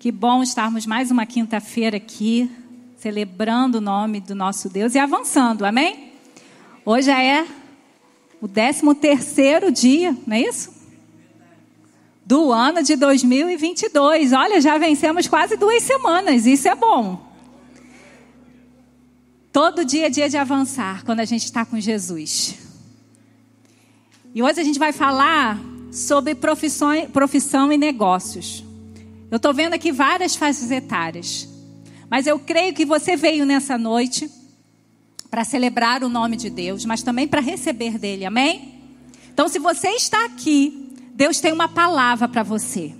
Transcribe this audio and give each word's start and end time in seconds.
Que 0.00 0.10
bom 0.10 0.42
estarmos 0.42 0.86
mais 0.86 1.10
uma 1.10 1.26
quinta-feira 1.26 1.98
aqui, 1.98 2.50
celebrando 2.96 3.76
o 3.76 3.80
nome 3.82 4.18
do 4.18 4.34
nosso 4.34 4.70
Deus 4.70 4.94
e 4.94 4.98
avançando, 4.98 5.62
amém? 5.62 6.14
Hoje 6.86 7.10
é 7.10 7.46
o 8.40 8.48
13 8.48 8.94
terceiro 8.94 9.70
dia, 9.70 10.16
não 10.26 10.34
é 10.34 10.40
isso? 10.40 10.72
Do 12.24 12.50
ano 12.50 12.82
de 12.82 12.96
2022. 12.96 14.32
Olha, 14.32 14.58
já 14.58 14.78
vencemos 14.78 15.28
quase 15.28 15.58
duas 15.58 15.82
semanas, 15.82 16.46
isso 16.46 16.66
é 16.66 16.74
bom. 16.74 17.22
Todo 19.52 19.84
dia 19.84 20.06
é 20.06 20.08
dia 20.08 20.30
de 20.30 20.38
avançar 20.38 21.04
quando 21.04 21.20
a 21.20 21.26
gente 21.26 21.44
está 21.44 21.66
com 21.66 21.78
Jesus. 21.78 22.54
E 24.34 24.42
hoje 24.42 24.62
a 24.62 24.64
gente 24.64 24.78
vai 24.78 24.94
falar 24.94 25.60
sobre 25.92 26.34
profissão 26.34 27.70
e 27.70 27.76
negócios. 27.76 28.69
Eu 29.30 29.36
estou 29.36 29.54
vendo 29.54 29.74
aqui 29.74 29.92
várias 29.92 30.34
faixas 30.34 30.70
etárias. 30.70 31.48
Mas 32.10 32.26
eu 32.26 32.38
creio 32.38 32.74
que 32.74 32.84
você 32.84 33.16
veio 33.16 33.46
nessa 33.46 33.78
noite 33.78 34.28
para 35.30 35.44
celebrar 35.44 36.02
o 36.02 36.08
nome 36.08 36.36
de 36.36 36.50
Deus, 36.50 36.84
mas 36.84 37.04
também 37.04 37.28
para 37.28 37.40
receber 37.40 37.96
dele, 37.96 38.24
amém? 38.24 38.74
Então, 39.32 39.46
se 39.48 39.60
você 39.60 39.90
está 39.90 40.24
aqui, 40.24 40.92
Deus 41.14 41.38
tem 41.38 41.52
uma 41.52 41.68
palavra 41.68 42.26
para 42.26 42.42
você. 42.42 42.92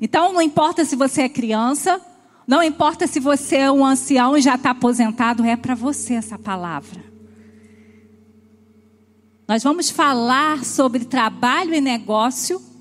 Então, 0.00 0.32
não 0.32 0.40
importa 0.40 0.84
se 0.86 0.96
você 0.96 1.22
é 1.22 1.28
criança, 1.28 2.00
não 2.46 2.62
importa 2.62 3.06
se 3.06 3.20
você 3.20 3.56
é 3.56 3.70
um 3.70 3.84
ancião 3.84 4.36
e 4.36 4.40
já 4.40 4.54
está 4.54 4.70
aposentado, 4.70 5.44
é 5.44 5.54
para 5.54 5.74
você 5.74 6.14
essa 6.14 6.38
palavra. 6.38 7.04
Nós 9.46 9.62
vamos 9.62 9.90
falar 9.90 10.64
sobre 10.64 11.04
trabalho 11.04 11.74
e 11.74 11.80
negócio 11.80 12.71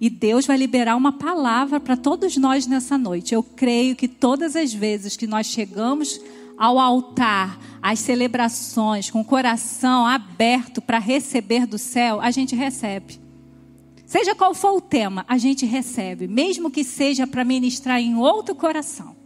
e 0.00 0.10
Deus 0.10 0.46
vai 0.46 0.56
liberar 0.56 0.96
uma 0.96 1.12
palavra 1.12 1.78
para 1.78 1.96
todos 1.96 2.36
nós 2.36 2.66
nessa 2.66 2.98
noite. 2.98 3.34
Eu 3.34 3.42
creio 3.42 3.94
que 3.94 4.08
todas 4.08 4.56
as 4.56 4.72
vezes 4.72 5.16
que 5.16 5.26
nós 5.26 5.46
chegamos 5.46 6.20
ao 6.56 6.78
altar, 6.78 7.58
às 7.80 7.98
celebrações, 8.00 9.10
com 9.10 9.20
o 9.20 9.24
coração 9.24 10.06
aberto 10.06 10.80
para 10.80 10.98
receber 10.98 11.66
do 11.66 11.78
céu, 11.78 12.20
a 12.20 12.30
gente 12.30 12.54
recebe. 12.54 13.18
Seja 14.06 14.34
qual 14.34 14.54
for 14.54 14.76
o 14.76 14.80
tema, 14.80 15.24
a 15.28 15.38
gente 15.38 15.64
recebe, 15.64 16.28
mesmo 16.28 16.70
que 16.70 16.84
seja 16.84 17.26
para 17.26 17.44
ministrar 17.44 18.00
em 18.00 18.16
outro 18.16 18.54
coração. 18.54 19.16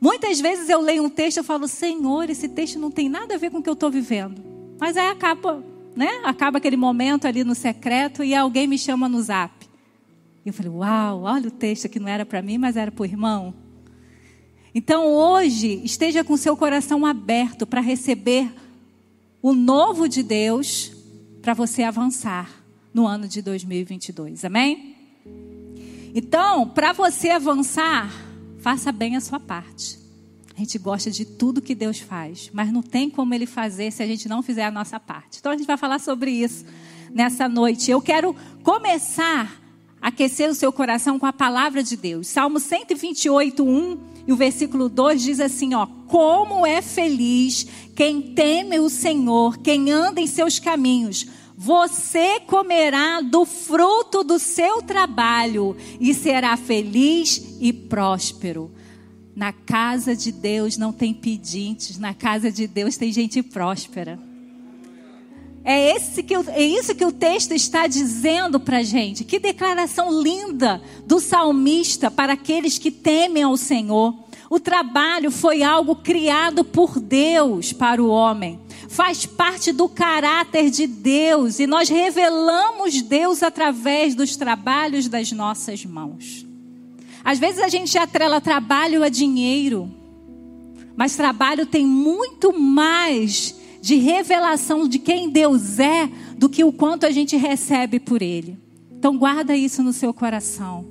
Muitas 0.00 0.40
vezes 0.40 0.68
eu 0.68 0.80
leio 0.80 1.02
um 1.02 1.10
texto 1.10 1.38
e 1.38 1.42
falo, 1.42 1.66
Senhor, 1.66 2.30
esse 2.30 2.48
texto 2.48 2.78
não 2.78 2.90
tem 2.90 3.08
nada 3.08 3.34
a 3.34 3.38
ver 3.38 3.50
com 3.50 3.58
o 3.58 3.62
que 3.62 3.68
eu 3.68 3.74
estou 3.74 3.90
vivendo. 3.90 4.40
Mas 4.78 4.96
aí 4.96 5.08
acaba 5.08 5.62
né? 5.98 6.20
Acaba 6.22 6.58
aquele 6.58 6.76
momento 6.76 7.26
ali 7.26 7.42
no 7.42 7.56
secreto 7.56 8.22
e 8.22 8.32
alguém 8.32 8.68
me 8.68 8.78
chama 8.78 9.08
no 9.08 9.20
zap. 9.20 9.52
E 10.46 10.48
eu 10.48 10.52
falei, 10.52 10.70
uau, 10.70 11.22
olha 11.22 11.48
o 11.48 11.50
texto 11.50 11.88
que 11.88 11.98
não 11.98 12.06
era 12.06 12.24
para 12.24 12.40
mim, 12.40 12.56
mas 12.56 12.76
era 12.76 12.92
para 12.92 13.02
o 13.02 13.04
irmão. 13.04 13.52
Então 14.72 15.08
hoje, 15.08 15.80
esteja 15.82 16.22
com 16.22 16.36
seu 16.36 16.56
coração 16.56 17.04
aberto 17.04 17.66
para 17.66 17.80
receber 17.80 18.48
o 19.42 19.52
novo 19.52 20.08
de 20.08 20.22
Deus 20.22 20.92
para 21.42 21.52
você 21.52 21.82
avançar 21.82 22.48
no 22.94 23.04
ano 23.04 23.26
de 23.26 23.42
2022. 23.42 24.44
Amém? 24.44 24.94
Então, 26.14 26.68
para 26.68 26.92
você 26.92 27.30
avançar, 27.30 28.08
faça 28.60 28.92
bem 28.92 29.16
a 29.16 29.20
sua 29.20 29.40
parte. 29.40 29.98
A 30.58 30.60
gente 30.60 30.76
gosta 30.76 31.08
de 31.08 31.24
tudo 31.24 31.62
que 31.62 31.72
Deus 31.72 32.00
faz, 32.00 32.50
mas 32.52 32.72
não 32.72 32.82
tem 32.82 33.08
como 33.08 33.32
Ele 33.32 33.46
fazer 33.46 33.92
se 33.92 34.02
a 34.02 34.06
gente 34.08 34.28
não 34.28 34.42
fizer 34.42 34.64
a 34.64 34.72
nossa 34.72 34.98
parte. 34.98 35.38
Então 35.38 35.52
a 35.52 35.56
gente 35.56 35.68
vai 35.68 35.76
falar 35.76 36.00
sobre 36.00 36.32
isso 36.32 36.64
nessa 37.14 37.48
noite. 37.48 37.92
Eu 37.92 38.00
quero 38.02 38.34
começar 38.64 39.56
a 40.02 40.08
aquecer 40.08 40.50
o 40.50 40.54
seu 40.56 40.72
coração 40.72 41.16
com 41.16 41.26
a 41.26 41.32
palavra 41.32 41.80
de 41.80 41.96
Deus. 41.96 42.26
Salmo 42.26 42.58
128, 42.58 43.62
1 43.62 43.98
e 44.26 44.32
o 44.32 44.36
versículo 44.36 44.88
2 44.88 45.22
diz 45.22 45.38
assim: 45.38 45.74
ó, 45.74 45.86
como 46.08 46.66
é 46.66 46.82
feliz 46.82 47.64
quem 47.94 48.20
teme 48.20 48.80
o 48.80 48.90
Senhor, 48.90 49.58
quem 49.58 49.92
anda 49.92 50.20
em 50.20 50.26
seus 50.26 50.58
caminhos. 50.58 51.24
Você 51.56 52.40
comerá 52.40 53.20
do 53.20 53.44
fruto 53.44 54.24
do 54.24 54.40
seu 54.40 54.82
trabalho 54.82 55.76
e 56.00 56.12
será 56.12 56.56
feliz 56.56 57.56
e 57.60 57.72
próspero. 57.72 58.72
Na 59.38 59.52
casa 59.52 60.16
de 60.16 60.32
Deus 60.32 60.76
não 60.76 60.92
tem 60.92 61.14
pedintes, 61.14 61.96
na 61.96 62.12
casa 62.12 62.50
de 62.50 62.66
Deus 62.66 62.96
tem 62.96 63.12
gente 63.12 63.40
próspera. 63.40 64.18
É, 65.62 65.94
esse 65.94 66.24
que, 66.24 66.34
é 66.34 66.60
isso 66.60 66.92
que 66.92 67.04
o 67.04 67.12
texto 67.12 67.52
está 67.52 67.86
dizendo 67.86 68.58
para 68.58 68.78
a 68.78 68.82
gente. 68.82 69.22
Que 69.22 69.38
declaração 69.38 70.20
linda 70.20 70.82
do 71.06 71.20
salmista 71.20 72.10
para 72.10 72.32
aqueles 72.32 72.80
que 72.80 72.90
temem 72.90 73.44
ao 73.44 73.56
Senhor. 73.56 74.12
O 74.50 74.58
trabalho 74.58 75.30
foi 75.30 75.62
algo 75.62 75.94
criado 75.94 76.64
por 76.64 76.98
Deus 76.98 77.72
para 77.72 78.02
o 78.02 78.08
homem. 78.08 78.58
Faz 78.88 79.24
parte 79.24 79.70
do 79.70 79.88
caráter 79.88 80.68
de 80.68 80.88
Deus 80.88 81.60
e 81.60 81.66
nós 81.68 81.88
revelamos 81.88 83.00
Deus 83.02 83.44
através 83.44 84.16
dos 84.16 84.34
trabalhos 84.34 85.06
das 85.06 85.30
nossas 85.30 85.84
mãos. 85.84 86.47
Às 87.24 87.38
vezes 87.38 87.60
a 87.60 87.68
gente 87.68 87.96
atrela 87.98 88.40
trabalho 88.40 89.02
a 89.02 89.08
dinheiro, 89.08 89.90
mas 90.96 91.16
trabalho 91.16 91.66
tem 91.66 91.86
muito 91.86 92.58
mais 92.58 93.54
de 93.80 93.96
revelação 93.96 94.88
de 94.88 94.98
quem 94.98 95.30
Deus 95.30 95.78
é 95.78 96.10
do 96.36 96.48
que 96.48 96.64
o 96.64 96.72
quanto 96.72 97.06
a 97.06 97.10
gente 97.10 97.36
recebe 97.36 98.00
por 98.00 98.22
Ele. 98.22 98.58
Então 98.90 99.16
guarda 99.16 99.56
isso 99.56 99.82
no 99.82 99.92
seu 99.92 100.12
coração. 100.12 100.86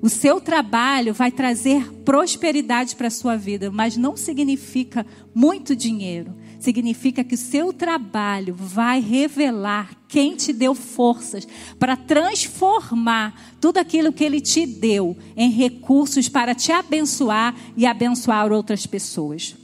O 0.00 0.08
seu 0.08 0.40
trabalho 0.40 1.12
vai 1.12 1.30
trazer 1.30 1.92
prosperidade 2.04 2.94
para 2.96 3.08
a 3.08 3.10
sua 3.10 3.36
vida, 3.36 3.70
mas 3.70 3.96
não 3.96 4.16
significa 4.16 5.06
muito 5.34 5.74
dinheiro 5.74 6.34
significa 6.58 7.22
que 7.22 7.34
o 7.34 7.38
seu 7.38 7.72
trabalho 7.72 8.54
vai 8.54 9.00
revelar 9.00 9.90
quem 10.08 10.34
te 10.36 10.52
deu 10.52 10.74
forças 10.74 11.46
para 11.78 11.96
transformar 11.96 13.56
tudo 13.60 13.78
aquilo 13.78 14.12
que 14.12 14.24
ele 14.24 14.40
te 14.40 14.66
deu 14.66 15.16
em 15.36 15.50
recursos 15.50 16.28
para 16.28 16.54
te 16.54 16.72
abençoar 16.72 17.54
e 17.76 17.86
abençoar 17.86 18.52
outras 18.52 18.86
pessoas. 18.86 19.54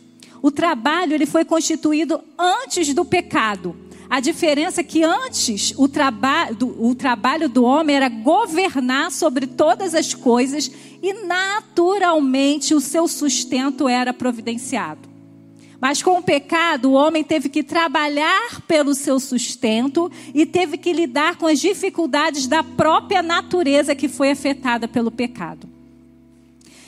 O 0.43 0.51
trabalho 0.51 1.15
ele 1.15 1.27
foi 1.27 1.45
constituído 1.45 2.21
antes 2.37 2.93
do 2.93 3.05
pecado. 3.05 3.77
A 4.11 4.21
diferença 4.21 4.83
é 4.83 4.85
que 4.85 5.03
antes 5.03 5.73
o, 5.77 5.89
traba 5.89 6.51
do, 6.53 6.85
o 6.85 6.95
trabalho 6.95 7.49
do 7.49 7.65
homem 7.65 7.97
era 7.97 8.11
governar 8.11 9.11
sobre 9.11 9.47
todas 9.47 9.95
as 9.95 10.13
coisas 10.13 10.71
e 11.03 11.15
naturalmente 11.27 12.75
o 12.75 12.81
seu 12.81 13.09
sustento 13.09 13.89
era 13.89 14.13
providenciado. 14.13 15.12
Mas 15.83 16.01
com 16.01 16.17
o 16.17 16.23
pecado, 16.23 16.91
o 16.91 16.93
homem 16.93 17.25
teve 17.25 17.49
que 17.49 17.61
trabalhar 17.61 18.61
pelo 18.69 18.95
seu 18.95 19.19
sustento 19.19 20.13
e 20.33 20.47
teve 20.47 20.79
que 20.79 20.93
lidar 20.93 21.35
com 21.35 21.45
as 21.45 21.59
dificuldades 21.59 22.47
da 22.47 22.63
própria 22.63 23.21
natureza 23.21 23.93
que 23.93 24.09
foi 24.09 24.31
afetada 24.31 24.87
pelo 24.87 25.11
pecado. 25.11 25.69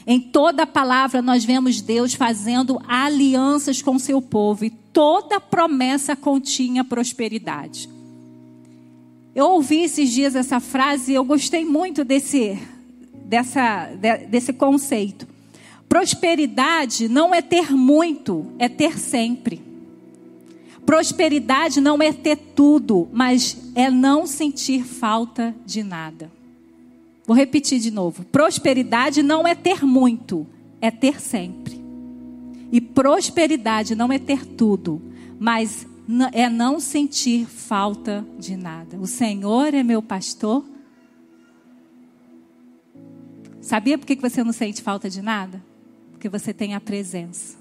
Em 0.07 0.21
toda 0.21 0.63
a 0.63 0.67
palavra 0.67 1.21
nós 1.21 1.45
vemos 1.45 1.81
Deus 1.81 2.15
fazendo 2.15 2.81
alianças 2.87 3.83
com 3.83 3.99
seu 3.99 4.23
povo 4.23 4.65
e 4.65 4.71
toda 4.71 5.41
promessa 5.41 6.15
continha 6.15 6.85
prosperidade. 6.85 7.89
Eu 9.35 9.47
ouvi 9.47 9.83
esses 9.83 10.09
dias 10.09 10.37
essa 10.37 10.61
frase 10.61 11.11
e 11.11 11.15
eu 11.17 11.25
gostei 11.25 11.65
muito 11.65 12.05
desse, 12.05 12.57
dessa, 13.25 13.91
desse 14.29 14.53
conceito. 14.53 15.34
Prosperidade 15.95 17.09
não 17.09 17.33
é 17.33 17.41
ter 17.41 17.71
muito, 17.71 18.53
é 18.59 18.69
ter 18.69 18.99
sempre. 18.99 19.63
Prosperidade 20.85 21.81
não 21.81 22.03
é 22.03 22.13
ter 22.13 22.37
tudo, 22.37 23.09
mas 23.13 23.57
é 23.77 23.89
não 23.93 24.27
sentir 24.27 24.83
falta 24.83 25.55
de 25.65 25.85
nada. 25.85 26.33
Vou 27.25 27.37
repetir 27.37 27.79
de 27.79 27.93
novo. 27.93 28.25
Prosperidade 28.25 29.23
não 29.23 29.47
é 29.47 29.55
ter 29.55 29.85
muito, 29.85 30.45
é 30.81 30.91
ter 30.91 31.21
sempre. 31.21 31.81
E 32.73 32.81
prosperidade 32.81 33.95
não 33.95 34.13
é 34.13 34.19
ter 34.19 34.45
tudo, 34.45 35.01
mas 35.39 35.87
é 36.33 36.51
não 36.51 36.81
sentir 36.81 37.47
falta 37.47 38.27
de 38.37 38.57
nada. 38.57 38.99
O 38.99 39.07
Senhor 39.07 39.73
é 39.73 39.85
meu 39.85 40.03
pastor. 40.03 40.65
Sabia 43.61 43.97
por 43.97 44.05
que 44.05 44.17
você 44.17 44.43
não 44.43 44.53
sente 44.53 44.83
falta 44.83 45.09
de 45.09 45.23
nada? 45.23 45.63
Porque 46.25 46.39
você 46.39 46.55
tem 46.55 46.73
a 46.73 46.81
presença. 46.81 47.55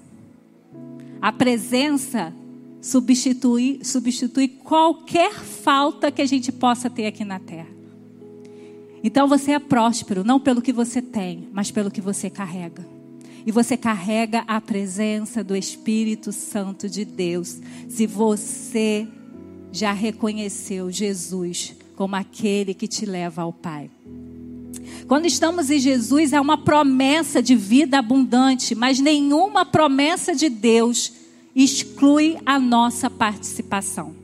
A 1.20 1.30
presença 1.30 2.32
substitui, 2.80 3.80
substitui 3.84 4.48
qualquer 4.48 5.34
falta 5.34 6.10
que 6.10 6.22
a 6.22 6.24
gente 6.24 6.50
possa 6.50 6.88
ter 6.88 7.04
aqui 7.04 7.26
na 7.26 7.38
terra. 7.38 7.68
Então 9.02 9.28
você 9.28 9.52
é 9.52 9.58
próspero, 9.58 10.24
não 10.24 10.40
pelo 10.40 10.62
que 10.62 10.72
você 10.72 11.02
tem, 11.02 11.46
mas 11.52 11.70
pelo 11.70 11.90
que 11.90 12.00
você 12.00 12.30
carrega. 12.30 12.86
E 13.44 13.52
você 13.52 13.76
carrega 13.76 14.44
a 14.46 14.58
presença 14.62 15.44
do 15.44 15.54
Espírito 15.54 16.32
Santo 16.32 16.88
de 16.88 17.04
Deus. 17.04 17.60
Se 17.86 18.06
você 18.06 19.06
já 19.72 19.92
reconheceu 19.92 20.90
Jesus 20.90 21.76
como 21.94 22.16
aquele 22.16 22.72
que 22.72 22.88
te 22.88 23.04
leva 23.04 23.42
ao 23.42 23.52
Pai. 23.52 23.90
Quando 25.06 25.26
estamos 25.26 25.70
em 25.70 25.78
Jesus, 25.78 26.32
é 26.32 26.40
uma 26.40 26.56
promessa 26.56 27.42
de 27.42 27.54
vida 27.54 27.98
abundante, 27.98 28.74
mas 28.74 28.98
nenhuma 28.98 29.64
promessa 29.64 30.34
de 30.34 30.48
Deus 30.48 31.12
exclui 31.54 32.38
a 32.46 32.58
nossa 32.58 33.10
participação. 33.10 34.16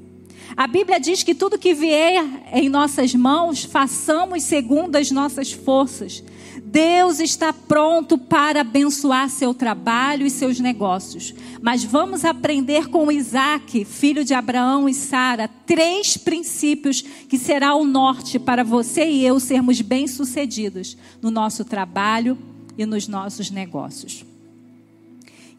A 0.56 0.66
Bíblia 0.66 0.98
diz 0.98 1.22
que 1.22 1.34
tudo 1.34 1.58
que 1.58 1.74
vier 1.74 2.24
em 2.52 2.68
nossas 2.70 3.14
mãos, 3.14 3.62
façamos 3.62 4.42
segundo 4.42 4.96
as 4.96 5.10
nossas 5.10 5.52
forças. 5.52 6.24
Deus 6.70 7.18
está 7.18 7.52
pronto 7.52 8.16
para 8.16 8.60
abençoar 8.60 9.28
seu 9.28 9.52
trabalho 9.52 10.24
e 10.24 10.30
seus 10.30 10.60
negócios. 10.60 11.34
Mas 11.60 11.82
vamos 11.82 12.24
aprender 12.24 12.86
com 12.86 13.10
Isaac, 13.10 13.84
filho 13.84 14.24
de 14.24 14.34
Abraão 14.34 14.88
e 14.88 14.94
Sara, 14.94 15.48
três 15.66 16.16
princípios 16.16 17.02
que 17.02 17.36
será 17.36 17.74
o 17.74 17.84
norte 17.84 18.38
para 18.38 18.62
você 18.62 19.04
e 19.04 19.26
eu 19.26 19.40
sermos 19.40 19.80
bem-sucedidos 19.80 20.96
no 21.20 21.30
nosso 21.30 21.64
trabalho 21.64 22.38
e 22.78 22.86
nos 22.86 23.08
nossos 23.08 23.50
negócios. 23.50 24.24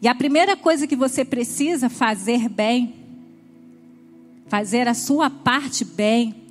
E 0.00 0.08
a 0.08 0.14
primeira 0.14 0.56
coisa 0.56 0.86
que 0.86 0.96
você 0.96 1.24
precisa 1.24 1.90
fazer 1.90 2.48
bem 2.48 3.02
fazer 4.52 4.86
a 4.86 4.92
sua 4.92 5.30
parte 5.30 5.82
bem, 5.82 6.41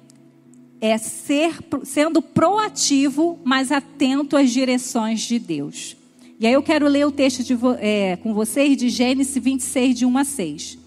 é 0.82 0.98
ser 0.98 1.60
sendo 1.84 2.24
proativo, 2.24 3.40
mas 3.44 3.72
atento 3.72 4.36
às 4.36 4.50
direções 4.50 5.22
de 5.22 5.38
Deus. 5.38 5.96
E 6.40 6.48
aí 6.48 6.54
eu 6.54 6.64
quero 6.64 6.88
ler 6.88 7.06
o 7.06 7.12
texto 7.12 7.44
de, 7.44 7.56
é, 7.80 8.18
com 8.18 8.34
vocês 8.34 8.76
de 8.76 8.90
Gênesis 8.90 9.42
26, 9.42 10.00
de 10.00 10.06
1 10.08 10.18
a 10.18 10.24
6. 10.24 10.78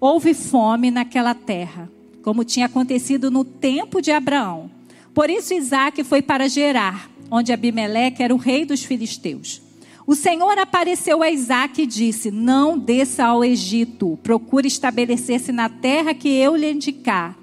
Houve 0.00 0.32
fome 0.32 0.90
naquela 0.90 1.34
terra, 1.34 1.90
como 2.22 2.44
tinha 2.44 2.64
acontecido 2.64 3.30
no 3.30 3.44
tempo 3.44 4.00
de 4.00 4.10
Abraão. 4.10 4.70
Por 5.12 5.28
isso 5.28 5.52
Isaac 5.52 6.02
foi 6.02 6.22
para 6.22 6.48
Gerar, 6.48 7.10
onde 7.30 7.52
Abimeleque 7.52 8.22
era 8.22 8.34
o 8.34 8.38
rei 8.38 8.64
dos 8.64 8.82
filisteus. 8.82 9.60
O 10.06 10.14
Senhor 10.14 10.58
apareceu 10.58 11.22
a 11.22 11.30
Isaac 11.30 11.82
e 11.82 11.86
disse: 11.86 12.30
Não 12.30 12.78
desça 12.78 13.26
ao 13.26 13.44
Egito, 13.44 14.18
procure 14.22 14.66
estabelecer-se 14.66 15.52
na 15.52 15.68
terra 15.68 16.14
que 16.14 16.28
eu 16.28 16.56
lhe 16.56 16.72
indicar. 16.72 17.36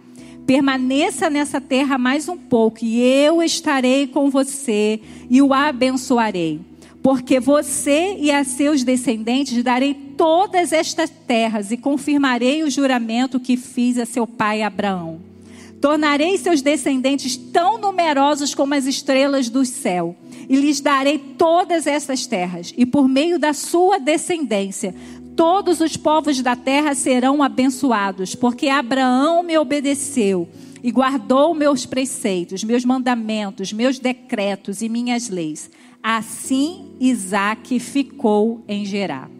Permaneça 0.49 1.29
nessa 1.29 1.61
terra 1.61 1.95
mais 1.99 2.27
um 2.27 2.35
pouco, 2.35 2.79
e 2.83 2.99
eu 2.99 3.43
estarei 3.43 4.07
com 4.07 4.31
você 4.31 4.99
e 5.29 5.43
o 5.43 5.53
abençoarei. 5.53 6.59
Porque 7.03 7.39
você 7.39 8.15
e 8.19 8.31
a 8.31 8.43
seus 8.43 8.83
descendentes 8.83 9.63
darei 9.63 9.93
todas 9.93 10.73
estas 10.73 11.11
terras 11.11 11.69
e 11.69 11.77
confirmarei 11.77 12.63
o 12.63 12.69
juramento 12.71 13.39
que 13.39 13.55
fiz 13.55 13.99
a 13.99 14.07
seu 14.07 14.25
pai 14.25 14.63
Abraão. 14.63 15.19
Tornarei 15.79 16.35
seus 16.39 16.63
descendentes 16.63 17.37
tão 17.37 17.77
numerosos 17.77 18.55
como 18.55 18.73
as 18.73 18.87
estrelas 18.87 19.49
do 19.49 19.63
céu 19.63 20.15
e 20.49 20.55
lhes 20.55 20.81
darei 20.81 21.19
todas 21.19 21.85
essas 21.85 22.25
terras, 22.25 22.73
e 22.75 22.83
por 22.83 23.07
meio 23.07 23.37
da 23.37 23.53
sua 23.53 23.99
descendência, 23.99 24.95
todos 25.39 25.79
os 25.79 25.95
povos 25.95 26.41
da 26.41 26.53
terra 26.53 26.93
serão 26.93 27.41
abençoados, 27.41 28.35
porque 28.35 28.67
Abraão 28.67 29.41
me 29.41 29.57
obedeceu 29.57 30.49
e 30.83 30.91
guardou 30.91 31.55
meus 31.55 31.85
preceitos, 31.85 32.61
meus 32.61 32.83
mandamentos, 32.83 33.71
meus 33.71 33.99
decretos 33.99 34.81
e 34.81 34.89
minhas 34.89 35.29
leis. 35.29 35.71
Assim 36.03 36.91
Isaac 36.99 37.79
ficou 37.79 38.65
em 38.67 38.83
Gerar. 38.83 39.31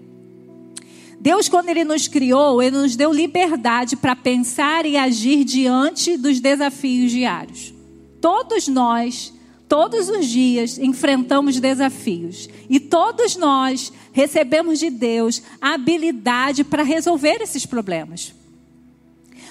Deus, 1.19 1.50
quando 1.50 1.68
Ele 1.68 1.84
nos 1.84 2.07
criou, 2.07 2.63
Ele 2.63 2.78
nos 2.78 2.95
deu 2.95 3.12
liberdade 3.12 3.98
para 3.98 4.16
pensar 4.16 4.86
e 4.86 4.95
agir 4.95 5.44
diante 5.44 6.16
dos 6.16 6.40
desafios 6.40 7.12
diários. 7.12 7.74
Todos 8.22 8.69
nós 8.69 9.34
Todos 9.69 10.10
os 10.10 10.25
dias 10.25 10.80
enfrentamos 10.80 11.60
desafios 11.60 12.50
e 12.68 12.80
todos 12.80 13.36
nós 13.36 13.94
recebemos 14.12 14.80
de 14.80 14.89
Deus 14.89 15.44
a 15.62 15.75
habilidade 15.75 16.63
para 16.63 16.81
resolver 16.81 17.39
esses 17.39 17.68
problemas. 17.68 18.33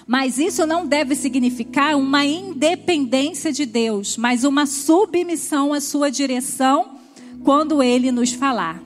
Mas 0.08 0.36
isso 0.36 0.66
não 0.66 0.84
deve 0.84 1.14
significar 1.14 1.96
uma 1.96 2.26
independência 2.26 3.52
de 3.52 3.64
Deus, 3.64 4.16
mas 4.16 4.42
uma 4.42 4.66
submissão 4.66 5.72
à 5.72 5.80
sua 5.80 6.10
direção 6.10 6.98
quando 7.44 7.80
ele 7.80 8.10
nos 8.10 8.32
falar. 8.32 8.82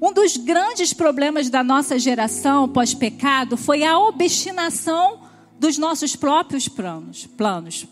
Um 0.00 0.14
dos 0.14 0.38
grandes 0.38 0.94
problemas 0.94 1.50
da 1.50 1.62
nossa 1.62 1.98
geração 1.98 2.66
pós-pecado 2.70 3.58
foi 3.58 3.84
a 3.84 3.98
obstinação 3.98 5.20
dos 5.60 5.76
nossos 5.76 6.16
próprios 6.16 6.68
planos. 6.68 7.26
planos 7.26 7.86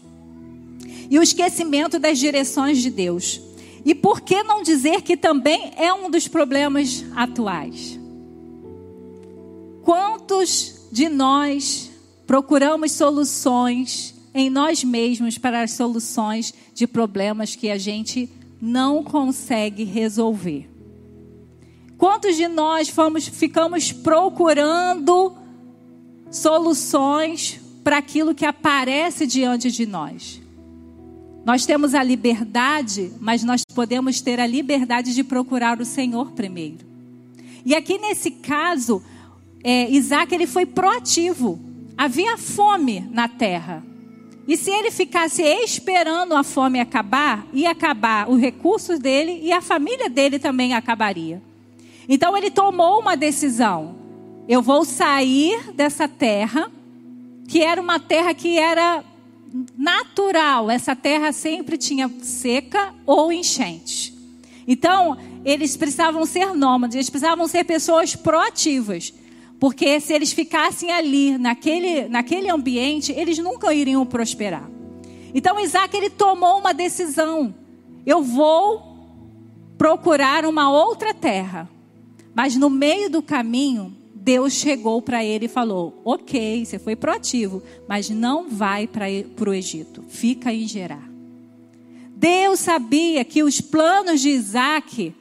e 1.10 1.18
o 1.18 1.22
esquecimento 1.22 1.98
das 1.98 2.18
direções 2.18 2.78
de 2.78 2.90
Deus. 2.90 3.40
E 3.84 3.94
por 3.94 4.20
que 4.20 4.42
não 4.42 4.62
dizer 4.62 5.02
que 5.02 5.16
também 5.16 5.72
é 5.76 5.92
um 5.92 6.10
dos 6.10 6.28
problemas 6.28 7.04
atuais? 7.16 7.98
Quantos 9.82 10.88
de 10.92 11.08
nós 11.08 11.90
procuramos 12.26 12.92
soluções 12.92 14.14
em 14.34 14.48
nós 14.48 14.84
mesmos 14.84 15.36
para 15.36 15.62
as 15.62 15.72
soluções 15.72 16.54
de 16.72 16.86
problemas 16.86 17.56
que 17.56 17.70
a 17.70 17.76
gente 17.76 18.30
não 18.60 19.02
consegue 19.02 19.84
resolver? 19.84 20.68
Quantos 21.98 22.36
de 22.36 22.48
nós 22.48 22.88
fomos, 22.88 23.28
ficamos 23.28 23.92
procurando 23.92 25.36
soluções 26.30 27.60
para 27.84 27.98
aquilo 27.98 28.34
que 28.34 28.44
aparece 28.44 29.26
diante 29.26 29.70
de 29.70 29.86
nós? 29.86 30.41
Nós 31.44 31.66
temos 31.66 31.94
a 31.94 32.02
liberdade, 32.02 33.12
mas 33.20 33.42
nós 33.42 33.64
podemos 33.64 34.20
ter 34.20 34.38
a 34.38 34.46
liberdade 34.46 35.14
de 35.14 35.24
procurar 35.24 35.80
o 35.80 35.84
Senhor 35.84 36.30
primeiro. 36.32 36.86
E 37.64 37.74
aqui 37.74 37.98
nesse 37.98 38.30
caso, 38.30 39.02
é, 39.64 39.90
Isaac 39.90 40.32
ele 40.32 40.46
foi 40.46 40.66
proativo. 40.66 41.58
Havia 41.96 42.36
fome 42.38 43.08
na 43.10 43.28
terra. 43.28 43.84
E 44.46 44.56
se 44.56 44.70
ele 44.70 44.90
ficasse 44.90 45.42
esperando 45.42 46.34
a 46.34 46.42
fome 46.42 46.80
acabar, 46.80 47.46
ia 47.52 47.70
acabar 47.70 48.28
os 48.28 48.40
recursos 48.40 48.98
dele 48.98 49.40
e 49.42 49.52
a 49.52 49.60
família 49.60 50.08
dele 50.08 50.38
também 50.38 50.74
acabaria. 50.74 51.40
Então 52.08 52.36
ele 52.36 52.50
tomou 52.50 53.00
uma 53.00 53.16
decisão. 53.16 53.96
Eu 54.48 54.60
vou 54.60 54.84
sair 54.84 55.72
dessa 55.72 56.08
terra, 56.08 56.70
que 57.46 57.62
era 57.62 57.80
uma 57.80 58.00
terra 58.00 58.34
que 58.34 58.58
era 58.58 59.04
natural, 59.76 60.70
essa 60.70 60.96
terra 60.96 61.32
sempre 61.32 61.76
tinha 61.76 62.10
seca 62.22 62.94
ou 63.04 63.32
enchente. 63.32 64.14
Então, 64.66 65.16
eles 65.44 65.76
precisavam 65.76 66.24
ser 66.24 66.54
nômades, 66.54 66.94
eles 66.94 67.10
precisavam 67.10 67.46
ser 67.48 67.64
pessoas 67.64 68.14
proativas. 68.14 69.12
Porque 69.58 70.00
se 70.00 70.12
eles 70.12 70.32
ficassem 70.32 70.90
ali, 70.90 71.38
naquele, 71.38 72.08
naquele 72.08 72.50
ambiente, 72.50 73.12
eles 73.12 73.38
nunca 73.38 73.72
iriam 73.72 74.04
prosperar. 74.04 74.68
Então, 75.34 75.58
Isaac, 75.60 75.96
ele 75.96 76.10
tomou 76.10 76.58
uma 76.58 76.74
decisão. 76.74 77.54
Eu 78.04 78.22
vou 78.22 78.92
procurar 79.78 80.44
uma 80.44 80.70
outra 80.70 81.14
terra. 81.14 81.68
Mas 82.34 82.56
no 82.56 82.68
meio 82.68 83.08
do 83.08 83.22
caminho, 83.22 83.96
Deus 84.24 84.52
chegou 84.52 85.02
para 85.02 85.24
ele 85.24 85.46
e 85.46 85.48
falou: 85.48 86.00
Ok, 86.04 86.64
você 86.64 86.78
foi 86.78 86.94
proativo, 86.94 87.60
mas 87.88 88.08
não 88.08 88.48
vai 88.48 88.86
para 88.86 89.50
o 89.50 89.52
Egito, 89.52 90.04
fica 90.08 90.54
em 90.54 90.66
Gerar. 90.68 91.10
Deus 92.14 92.60
sabia 92.60 93.24
que 93.24 93.42
os 93.42 93.60
planos 93.60 94.20
de 94.20 94.28
Isaac 94.28 95.12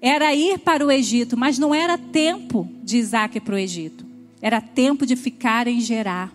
era 0.00 0.32
ir 0.32 0.60
para 0.60 0.86
o 0.86 0.92
Egito, 0.92 1.36
mas 1.36 1.58
não 1.58 1.74
era 1.74 1.98
tempo 1.98 2.68
de 2.84 2.98
Isaac 2.98 3.40
para 3.40 3.56
o 3.56 3.58
Egito, 3.58 4.06
era 4.40 4.60
tempo 4.60 5.04
de 5.04 5.16
ficar 5.16 5.66
em 5.66 5.80
Gerar. 5.80 6.32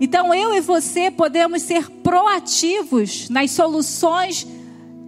Então 0.00 0.32
eu 0.32 0.54
e 0.54 0.60
você 0.60 1.10
podemos 1.10 1.60
ser 1.62 1.90
proativos 1.90 3.28
nas 3.28 3.50
soluções 3.50 4.46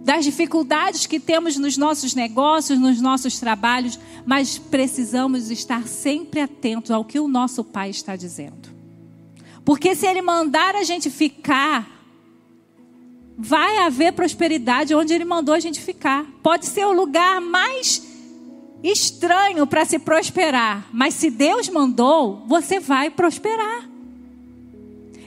das 0.03 0.25
dificuldades 0.25 1.05
que 1.05 1.19
temos 1.19 1.57
nos 1.57 1.77
nossos 1.77 2.15
negócios, 2.15 2.79
nos 2.79 2.99
nossos 2.99 3.39
trabalhos, 3.39 3.99
mas 4.25 4.57
precisamos 4.57 5.51
estar 5.51 5.87
sempre 5.87 6.41
atentos 6.41 6.91
ao 6.91 7.05
que 7.05 7.19
o 7.19 7.27
nosso 7.27 7.63
Pai 7.63 7.89
está 7.89 8.15
dizendo. 8.15 8.69
Porque 9.63 9.95
se 9.95 10.07
Ele 10.07 10.21
mandar 10.21 10.75
a 10.75 10.83
gente 10.83 11.09
ficar, 11.09 11.87
vai 13.37 13.77
haver 13.77 14.13
prosperidade 14.13 14.95
onde 14.95 15.13
Ele 15.13 15.25
mandou 15.25 15.53
a 15.53 15.59
gente 15.59 15.79
ficar. 15.79 16.25
Pode 16.41 16.65
ser 16.65 16.85
o 16.85 16.91
lugar 16.91 17.39
mais 17.39 18.07
estranho 18.83 19.67
para 19.67 19.85
se 19.85 19.99
prosperar, 19.99 20.87
mas 20.91 21.13
se 21.13 21.29
Deus 21.29 21.69
mandou, 21.69 22.43
você 22.47 22.79
vai 22.79 23.11
prosperar. 23.11 23.90